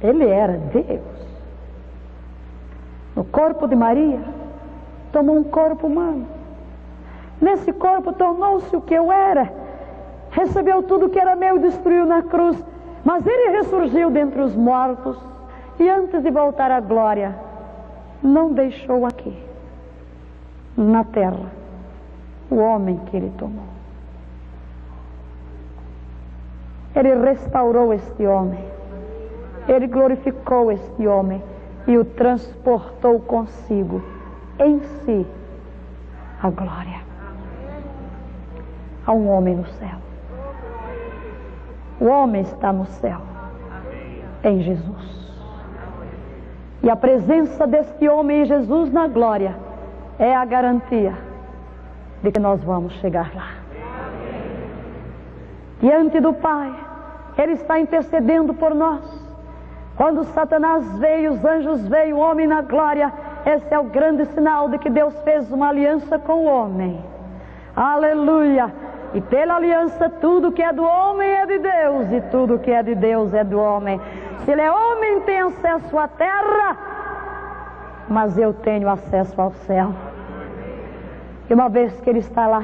ele 0.01 0.27
era 0.27 0.59
Deus. 0.59 1.18
No 3.17 3.25
corpo 3.25 3.67
de 3.67 3.75
Maria, 3.75 4.21
tomou 5.13 5.37
um 5.37 5.45
corpo 5.45 5.87
humano. 5.87 6.27
Nesse 7.41 7.73
corpo 7.73 8.13
tornou-se 8.13 8.75
o 8.75 8.81
que 8.81 8.95
eu 8.95 9.11
era. 9.13 9.53
Recebeu 10.31 10.83
tudo 10.83 11.09
que 11.09 11.19
era 11.19 11.37
meu 11.37 11.57
e 11.57 11.61
destruiu 11.61 12.05
na 12.05 12.23
cruz. 12.23 12.63
Mas 13.05 13.27
ele 13.27 13.57
ressurgiu 13.57 14.11
dentre 14.11 14.41
os 14.41 14.55
mortos 14.55 15.19
e 15.79 15.89
antes 15.89 16.23
de 16.23 16.31
voltar 16.31 16.71
à 16.71 16.81
glória, 16.81 17.35
não 18.23 18.53
deixou 18.53 19.07
aqui, 19.07 19.37
na 20.77 21.05
terra, 21.05 21.47
o 22.51 22.57
homem 22.57 23.01
que 23.07 23.17
ele 23.17 23.33
tomou. 23.39 23.65
Ele 26.97 27.15
restaurou 27.15 27.95
este 27.95 28.27
homem, 28.27 28.65
ele 29.69 29.87
glorificou 29.87 30.73
este 30.73 31.07
homem 31.07 31.41
e 31.89 31.97
o 31.97 32.05
transportou 32.05 33.19
consigo 33.21 34.03
em 34.59 34.79
si 34.81 35.27
a 36.43 36.51
glória. 36.51 37.01
Há 39.07 39.13
um 39.13 39.27
homem 39.31 39.57
no 39.57 39.67
céu. 39.67 39.97
O 41.99 42.05
homem 42.05 42.43
está 42.43 42.73
no 42.73 42.85
céu, 42.85 43.23
em 44.45 44.61
Jesus. 44.61 45.19
E 46.83 46.91
a 46.91 46.95
presença 46.95 47.67
deste 47.67 48.07
homem 48.07 48.43
em 48.43 48.45
Jesus 48.45 48.93
na 48.93 49.09
glória 49.09 49.57
é 50.19 50.37
a 50.37 50.45
garantia 50.45 51.15
de 52.23 52.31
que 52.31 52.39
nós 52.39 52.63
vamos 52.63 52.93
chegar 53.01 53.35
lá. 53.35 53.55
Diante 55.81 56.21
do 56.21 56.35
Pai, 56.35 56.73
Ele 57.39 57.53
está 57.53 57.81
intercedendo 57.81 58.53
por 58.53 58.75
nós. 58.75 59.28
Quando 59.99 60.23
Satanás 60.27 60.97
veio, 61.01 61.33
os 61.33 61.45
anjos 61.45 61.89
veio, 61.89 62.17
o 62.17 62.21
homem 62.21 62.47
na 62.47 62.63
glória, 62.63 63.13
esse 63.45 63.75
é 63.75 63.79
o 63.81 63.83
grande 63.83 64.27
sinal 64.27 64.69
de 64.69 64.79
que 64.79 64.89
Deus 64.89 65.13
fez 65.23 65.51
uma 65.51 65.71
aliança 65.71 66.17
com 66.21 66.35
o 66.35 66.45
homem. 66.45 67.05
Aleluia! 67.75 68.73
E 69.13 69.21
pela 69.21 69.57
aliança, 69.57 70.09
tudo 70.09 70.53
que 70.53 70.63
é 70.63 70.73
do 70.73 70.85
homem 70.85 71.29
é 71.29 71.47
de 71.47 71.59
Deus, 71.59 72.13
e 72.13 72.21
tudo 72.31 72.61
que 72.61 72.71
é 72.71 72.81
de 72.81 72.95
Deus 72.95 73.35
é 73.35 73.43
do 73.43 73.59
homem. 73.59 74.01
Se 74.45 74.53
ele 74.53 74.61
é 74.61 74.71
homem, 74.71 75.21
tem 75.23 75.41
acesso 75.41 75.99
à 75.99 76.07
terra, 76.07 76.77
mas 78.09 78.39
eu 78.39 78.55
tenho 78.55 78.89
acesso 78.89 79.41
ao 79.41 79.51
céu. 79.51 79.93
E 81.51 81.53
uma 81.55 81.69
vez 81.69 82.01
que 82.01 82.09
ele 82.09 82.21
está 82.21 82.47
lá, 82.47 82.63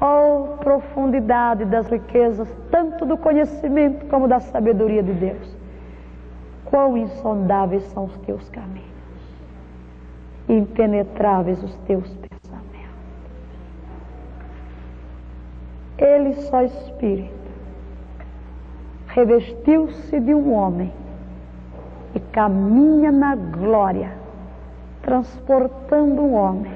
oh 0.00 0.56
profundidade 0.64 1.66
das 1.66 1.88
riquezas, 1.88 2.48
tanto 2.70 3.04
do 3.04 3.18
conhecimento 3.18 4.06
como 4.06 4.26
da 4.26 4.40
sabedoria 4.40 5.02
de 5.02 5.12
Deus. 5.12 5.57
Quão 6.70 6.96
insondáveis 6.96 7.82
são 7.92 8.04
os 8.04 8.16
teus 8.18 8.48
caminhos, 8.50 8.84
impenetráveis 10.48 11.62
os 11.62 11.74
teus 11.78 12.06
pensamentos. 12.16 12.88
Ele 15.98 16.34
só 16.34 16.62
espírito 16.62 17.38
revestiu-se 19.08 20.20
de 20.20 20.34
um 20.34 20.52
homem 20.52 20.92
e 22.14 22.20
caminha 22.20 23.10
na 23.10 23.34
glória, 23.34 24.12
transportando 25.02 26.22
um 26.22 26.34
homem. 26.34 26.72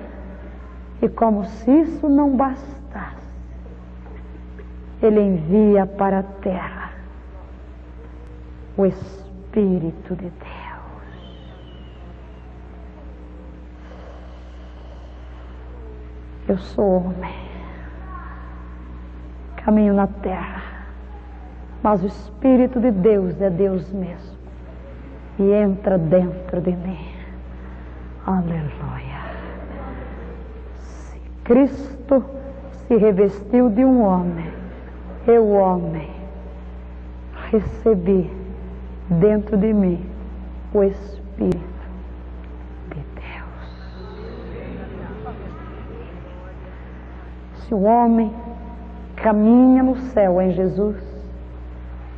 E 1.00 1.08
como 1.08 1.44
se 1.44 1.70
isso 1.70 2.08
não 2.08 2.36
bastasse, 2.36 3.28
ele 5.02 5.20
envia 5.20 5.84
para 5.84 6.20
a 6.20 6.22
terra 6.22 6.92
o 8.76 8.86
Espírito 8.86 9.31
de 9.52 10.30
Deus. 10.30 10.32
Eu 16.48 16.58
sou 16.58 17.04
homem 17.04 17.52
caminho 19.64 19.94
na 19.94 20.06
terra. 20.06 20.62
Mas 21.82 22.02
o 22.02 22.06
Espírito 22.06 22.80
de 22.80 22.90
Deus 22.90 23.40
é 23.40 23.50
Deus 23.50 23.90
mesmo. 23.92 24.38
E 25.38 25.52
entra 25.52 25.98
dentro 25.98 26.60
de 26.60 26.72
mim. 26.72 27.12
Aleluia. 28.26 29.22
Se 30.76 31.20
Cristo 31.44 32.24
se 32.86 32.96
revestiu 32.96 33.68
de 33.68 33.84
um 33.84 34.02
homem, 34.02 34.52
eu, 35.26 35.50
homem, 35.50 36.10
recebi 37.50 38.30
dentro 39.12 39.56
de 39.56 39.72
mim 39.72 40.04
o 40.72 40.82
Espírito 40.82 41.58
de 42.88 43.00
Deus. 43.14 43.72
Se 47.54 47.74
o 47.74 47.82
homem 47.82 48.32
caminha 49.16 49.82
no 49.82 49.96
céu 49.96 50.40
em 50.40 50.52
Jesus, 50.52 50.96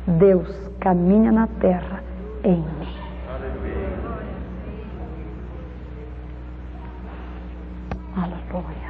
Deus 0.07 0.69
caminha 0.79 1.31
na 1.31 1.47
terra 1.47 2.03
em 2.43 2.57
mim. 2.57 2.95
Aleluia. 8.15 8.85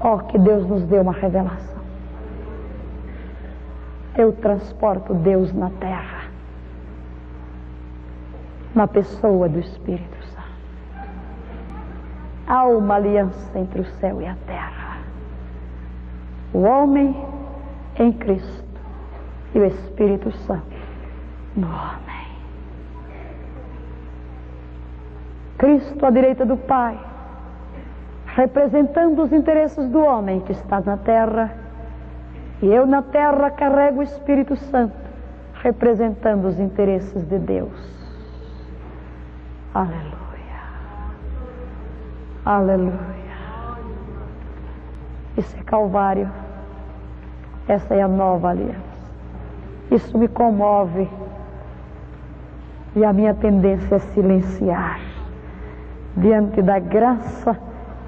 Oh, 0.00 0.18
que 0.18 0.38
Deus 0.38 0.66
nos 0.66 0.84
deu 0.84 1.02
uma 1.02 1.12
revelação. 1.12 1.83
Eu 4.16 4.32
transporto 4.32 5.14
Deus 5.14 5.52
na 5.52 5.70
terra, 5.70 6.24
na 8.74 8.86
pessoa 8.86 9.48
do 9.48 9.58
Espírito 9.58 10.24
Santo. 10.26 10.44
Há 12.46 12.64
uma 12.66 12.94
aliança 12.94 13.58
entre 13.58 13.80
o 13.80 13.84
céu 13.84 14.22
e 14.22 14.26
a 14.26 14.36
terra 14.46 14.84
o 16.54 16.60
homem 16.60 17.16
em 17.98 18.12
Cristo 18.12 18.80
e 19.54 19.58
o 19.58 19.64
Espírito 19.64 20.30
Santo 20.46 20.76
no 21.56 21.66
homem. 21.66 22.14
Cristo 25.58 26.06
à 26.06 26.10
direita 26.10 26.46
do 26.46 26.56
Pai, 26.56 26.98
representando 28.26 29.20
os 29.22 29.32
interesses 29.32 29.88
do 29.88 30.00
homem 30.00 30.40
que 30.40 30.52
está 30.52 30.80
na 30.80 30.96
terra, 30.96 31.52
e 32.64 32.66
eu 32.66 32.86
na 32.86 33.02
terra 33.02 33.50
carrego 33.50 34.00
o 34.00 34.02
Espírito 34.02 34.56
Santo, 34.56 34.96
representando 35.62 36.46
os 36.46 36.58
interesses 36.58 37.22
de 37.28 37.38
Deus. 37.38 37.78
Aleluia. 39.74 40.14
Aleluia. 42.42 42.94
Isso 45.36 45.54
é 45.60 45.62
Calvário. 45.62 46.30
Essa 47.68 47.96
é 47.96 48.00
a 48.00 48.08
nova 48.08 48.48
aliança. 48.48 48.80
Isso 49.90 50.16
me 50.16 50.26
comove. 50.26 51.06
E 52.96 53.04
a 53.04 53.12
minha 53.12 53.34
tendência 53.34 53.96
é 53.96 53.98
silenciar 53.98 55.00
diante 56.16 56.62
da 56.62 56.78
graça 56.78 57.58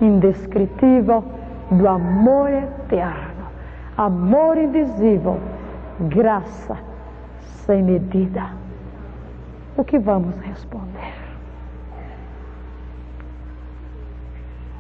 indescritível 0.01 1.23
do 1.71 1.87
amor 1.87 2.49
eterno, 2.49 3.26
amor 3.97 4.59
invisível, 4.59 5.41
graça 6.01 6.77
sem 7.65 7.83
medida. 7.83 8.51
O 9.77 9.85
que 9.85 9.99
vamos 9.99 10.37
responder? 10.39 11.15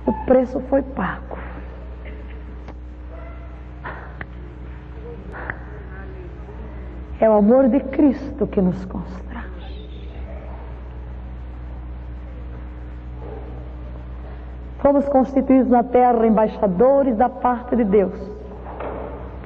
O 0.06 0.12
preço 0.24 0.60
foi 0.68 0.82
pago. 0.82 1.38
É 7.18 7.28
o 7.28 7.32
amor 7.32 7.68
de 7.68 7.80
Cristo 7.80 8.46
que 8.46 8.60
nos 8.60 8.84
constrange. 8.84 9.26
Fomos 14.78 15.08
constituídos 15.08 15.70
na 15.70 15.82
terra 15.82 16.26
embaixadores 16.26 17.16
da 17.16 17.28
parte 17.28 17.74
de 17.74 17.84
Deus 17.84 18.35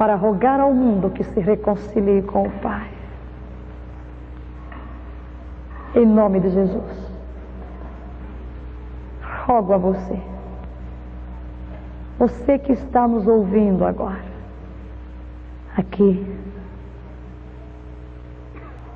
para 0.00 0.14
rogar 0.14 0.58
ao 0.58 0.72
mundo 0.72 1.10
que 1.10 1.22
se 1.22 1.40
reconcilie 1.40 2.22
com 2.22 2.44
o 2.44 2.50
Pai. 2.62 2.88
Em 5.94 6.06
nome 6.06 6.40
de 6.40 6.48
Jesus, 6.48 7.12
rogo 9.44 9.74
a 9.74 9.76
você, 9.76 10.18
você 12.18 12.58
que 12.58 12.72
está 12.72 13.06
nos 13.06 13.26
ouvindo 13.26 13.84
agora, 13.84 14.24
aqui, 15.76 16.26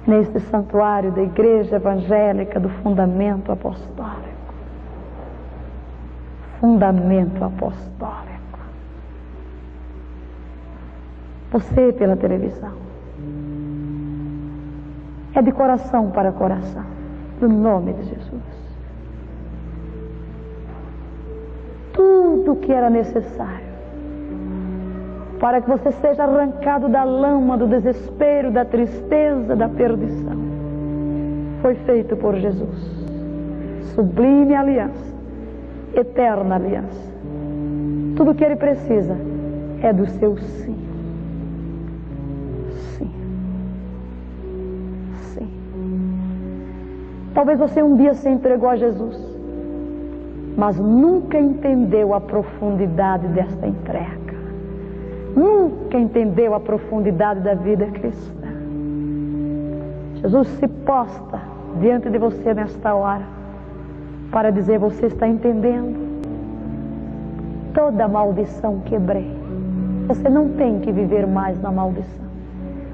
neste 0.06 0.40
santuário 0.40 1.12
da 1.12 1.20
Igreja 1.20 1.76
Evangélica 1.76 2.58
do 2.58 2.70
Fundamento 2.70 3.52
Apostólico. 3.52 4.54
Fundamento 6.60 7.44
Apostólico. 7.44 8.33
Você 11.54 11.92
pela 11.92 12.16
televisão. 12.16 12.72
É 15.34 15.40
de 15.40 15.52
coração 15.52 16.10
para 16.10 16.30
coração. 16.32 16.84
No 17.40 17.48
nome 17.48 17.94
de 17.94 18.02
Jesus. 18.04 18.42
Tudo 21.92 22.24
tudo 22.44 22.56
que 22.56 22.72
era 22.72 22.90
necessário 22.90 23.64
para 25.40 25.60
que 25.60 25.68
você 25.68 25.90
seja 25.92 26.24
arrancado 26.24 26.88
da 26.88 27.02
lama, 27.04 27.56
do 27.56 27.66
desespero, 27.66 28.50
da 28.50 28.64
tristeza, 28.64 29.56
da 29.56 29.68
perdição. 29.68 30.38
Foi 31.60 31.74
feito 31.74 32.16
por 32.16 32.34
Jesus. 32.36 32.78
Sublime 33.94 34.54
aliança, 34.54 35.14
eterna 35.94 36.54
aliança. 36.54 37.12
Tudo 38.16 38.34
que 38.34 38.44
ele 38.44 38.56
precisa 38.56 39.16
é 39.82 39.92
do 39.92 40.06
seu. 40.06 40.36
Sim. 40.38 40.93
Talvez 47.34 47.58
você 47.58 47.82
um 47.82 47.96
dia 47.96 48.14
se 48.14 48.28
entregou 48.28 48.68
a 48.68 48.76
Jesus, 48.76 49.18
mas 50.56 50.78
nunca 50.78 51.38
entendeu 51.38 52.14
a 52.14 52.20
profundidade 52.20 53.26
desta 53.28 53.66
entrega 53.66 54.24
nunca 55.36 55.98
entendeu 55.98 56.54
a 56.54 56.60
profundidade 56.60 57.40
da 57.40 57.54
vida 57.54 57.86
cristã. 57.86 58.48
Jesus 60.14 60.48
se 60.48 60.68
posta 60.68 61.40
diante 61.80 62.08
de 62.08 62.18
você 62.18 62.54
nesta 62.54 62.94
hora 62.94 63.24
para 64.30 64.50
dizer: 64.50 64.78
Você 64.78 65.06
está 65.06 65.26
entendendo? 65.26 66.04
Toda 67.74 68.08
maldição 68.08 68.80
quebrei. 68.80 69.30
Você 70.06 70.28
não 70.28 70.50
tem 70.50 70.80
que 70.80 70.92
viver 70.92 71.26
mais 71.26 71.60
na 71.60 71.72
maldição. 71.72 72.24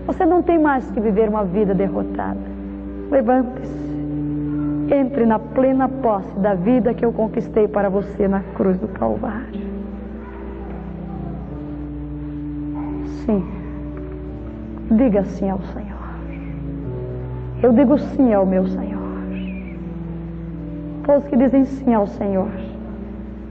Você 0.07 0.25
não 0.25 0.43
tem 0.43 0.59
mais 0.59 0.91
que 0.91 1.01
viver 1.01 1.29
uma 1.29 1.45
vida 1.45 1.75
derrotada. 1.75 2.39
Levante-se. 3.11 4.00
Entre 4.91 5.25
na 5.25 5.39
plena 5.39 5.89
posse 5.89 6.39
da 6.39 6.55
vida 6.55 6.93
que 6.93 7.05
eu 7.05 7.13
conquistei 7.13 7.69
para 7.69 7.89
você 7.89 8.27
na 8.27 8.41
cruz 8.55 8.77
do 8.79 8.89
Calvário. 8.89 9.71
sim. 13.31 13.45
Diga 14.91 15.23
sim 15.25 15.49
ao 15.49 15.61
Senhor. 15.61 15.91
Eu 17.63 17.73
digo 17.73 17.99
sim 17.99 18.33
ao 18.33 18.45
meu 18.45 18.67
Senhor. 18.67 19.01
Todos 21.05 21.29
que 21.29 21.37
dizem 21.37 21.65
sim 21.65 21.95
ao 21.95 22.07
Senhor, 22.07 22.49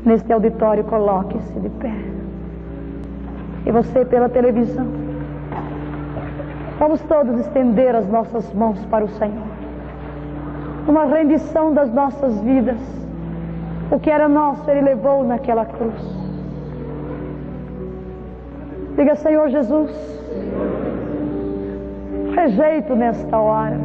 neste 0.05 0.31
auditório, 0.31 0.83
coloque-se 0.83 1.59
de 1.59 1.69
pé. 1.69 1.93
E 3.65 3.71
você 3.71 4.05
pela 4.05 4.29
televisão. 4.29 4.87
Vamos 6.77 7.01
todos 7.01 7.39
estender 7.39 7.95
as 7.95 8.07
nossas 8.07 8.53
mãos 8.53 8.83
para 8.85 9.03
o 9.03 9.09
Senhor. 9.09 9.48
Uma 10.89 11.05
rendição 11.05 11.71
das 11.71 11.93
nossas 11.93 12.41
vidas. 12.41 12.79
O 13.91 13.99
que 13.99 14.09
era 14.09 14.27
nosso, 14.27 14.69
Ele 14.71 14.81
levou 14.81 15.23
naquela 15.23 15.63
cruz. 15.63 16.01
Diga, 18.95 19.15
Senhor 19.15 19.49
Jesus, 19.49 19.91
rejeito 22.35 22.95
nesta 22.95 23.37
hora 23.37 23.77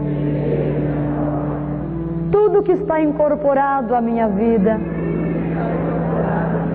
tudo 2.32 2.62
que 2.62 2.72
está 2.72 3.00
incorporado 3.00 3.94
à 3.94 4.00
minha 4.00 4.28
vida 4.28 4.80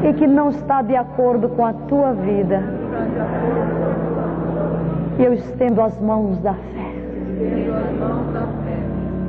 e 0.03 0.13
que 0.13 0.27
não 0.27 0.49
está 0.49 0.81
de 0.81 0.95
acordo 0.95 1.49
com 1.49 1.65
a 1.65 1.73
tua 1.73 2.13
vida. 2.13 2.61
Eu 5.17 5.33
estendo 5.33 5.81
as 5.81 5.99
mãos 5.99 6.37
da 6.39 6.53
fé 6.53 6.69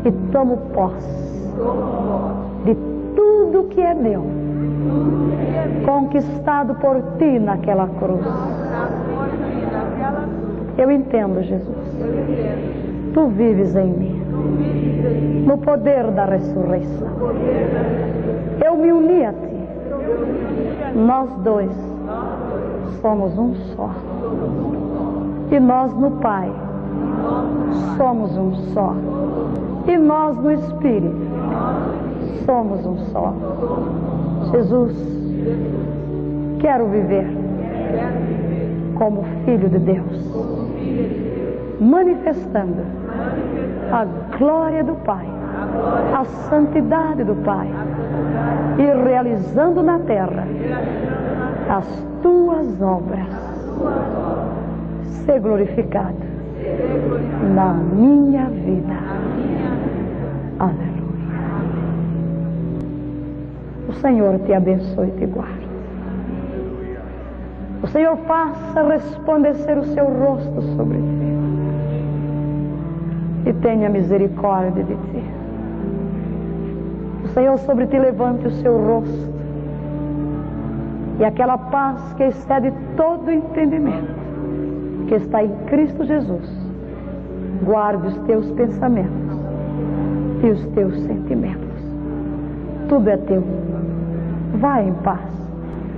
e 0.04 0.10
tomo 0.32 0.56
posse 0.74 1.30
de 2.64 2.74
tudo 3.14 3.64
que 3.68 3.80
é 3.80 3.94
meu, 3.94 4.24
conquistado 5.84 6.74
por 6.76 7.00
ti 7.18 7.38
naquela 7.38 7.88
cruz. 7.98 8.26
Eu 10.78 10.90
entendo, 10.90 11.42
Jesus. 11.42 11.76
Tu 13.12 13.26
vives 13.28 13.76
em 13.76 13.86
mim. 13.86 14.22
No 15.46 15.58
poder 15.58 16.10
da 16.12 16.24
ressurreição. 16.26 17.08
Eu 18.64 18.76
me 18.76 18.92
uni 18.92 19.24
a 19.24 19.32
ti. 19.32 20.96
Nós 20.96 21.30
dois 21.42 21.70
somos 23.02 23.36
um 23.36 23.54
só. 23.76 23.90
E 25.50 25.58
nós 25.58 25.92
no 25.94 26.12
Pai 26.12 26.50
somos 27.96 28.36
um 28.36 28.54
só. 28.72 28.94
E 29.86 29.96
nós 29.96 30.36
no 30.36 30.52
Espírito 30.52 31.16
somos 32.44 32.84
um 32.86 32.96
só. 33.12 33.34
Jesus, 34.52 34.96
quero 36.60 36.86
viver 36.86 37.26
como 38.96 39.24
filho 39.44 39.68
de 39.68 39.78
Deus, 39.78 40.34
manifestando 41.80 42.82
a 43.92 44.04
glória 44.36 44.84
do 44.84 44.94
Pai, 44.96 45.26
a 46.14 46.24
santidade 46.24 47.24
do 47.24 47.34
Pai 47.36 47.68
e 48.78 49.04
realizando 49.04 49.82
na 49.82 49.98
terra 50.00 50.46
as 51.68 52.06
tuas 52.22 52.80
obras. 52.80 53.28
Ser 55.24 55.40
glorificado 55.40 56.16
na 57.54 57.72
minha 57.72 58.46
vida. 58.46 59.09
Aleluia. 60.60 61.00
O 63.88 63.92
Senhor 63.94 64.38
te 64.40 64.52
abençoe 64.52 65.08
e 65.08 65.12
te 65.12 65.24
guarde. 65.24 65.70
O 67.82 67.86
Senhor 67.86 68.14
faça 68.18 68.82
resplandecer 68.82 69.78
o 69.78 69.84
seu 69.84 70.04
rosto 70.04 70.60
sobre 70.76 70.98
ti 70.98 71.30
e 73.46 73.52
tenha 73.54 73.88
misericórdia 73.88 74.84
de 74.84 74.94
ti. 74.94 75.24
O 77.24 77.28
Senhor 77.28 77.56
sobre 77.60 77.86
ti 77.86 77.98
levante 77.98 78.46
o 78.46 78.50
seu 78.50 78.76
rosto 78.76 79.30
e 81.18 81.24
aquela 81.24 81.56
paz 81.56 82.12
que 82.18 82.24
excede 82.24 82.70
todo 82.98 83.30
entendimento, 83.30 84.14
que 85.08 85.14
está 85.14 85.42
em 85.42 85.50
Cristo 85.68 86.04
Jesus, 86.04 86.50
guarde 87.64 88.08
os 88.08 88.18
teus 88.26 88.50
pensamentos 88.52 89.49
e 90.42 90.50
os 90.50 90.64
teus 90.68 90.98
sentimentos. 91.02 91.68
Tudo 92.88 93.08
é 93.08 93.16
teu. 93.16 93.42
Vai 94.54 94.88
em 94.88 94.92
paz. 94.94 95.20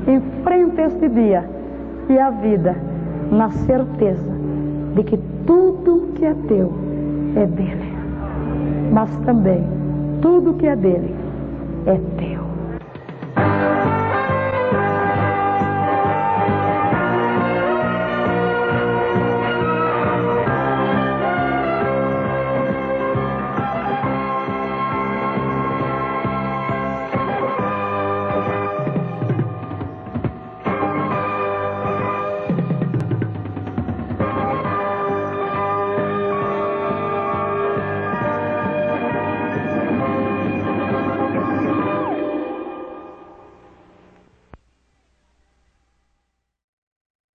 Enfrenta 0.07 0.82
este 0.82 1.09
dia 1.09 1.49
e 2.09 2.18
a 2.18 2.30
vida 2.30 2.76
na 3.30 3.51
certeza 3.51 4.32
de 4.95 5.03
que 5.05 5.18
tudo 5.47 6.09
que 6.14 6.24
é 6.24 6.34
teu 6.49 6.72
é 7.36 7.47
dele, 7.47 7.93
mas 8.93 9.11
também 9.18 9.64
tudo 10.20 10.55
que 10.55 10.66
é 10.66 10.76
dele 10.76 11.14
é 11.86 11.99
teu. 12.18 12.41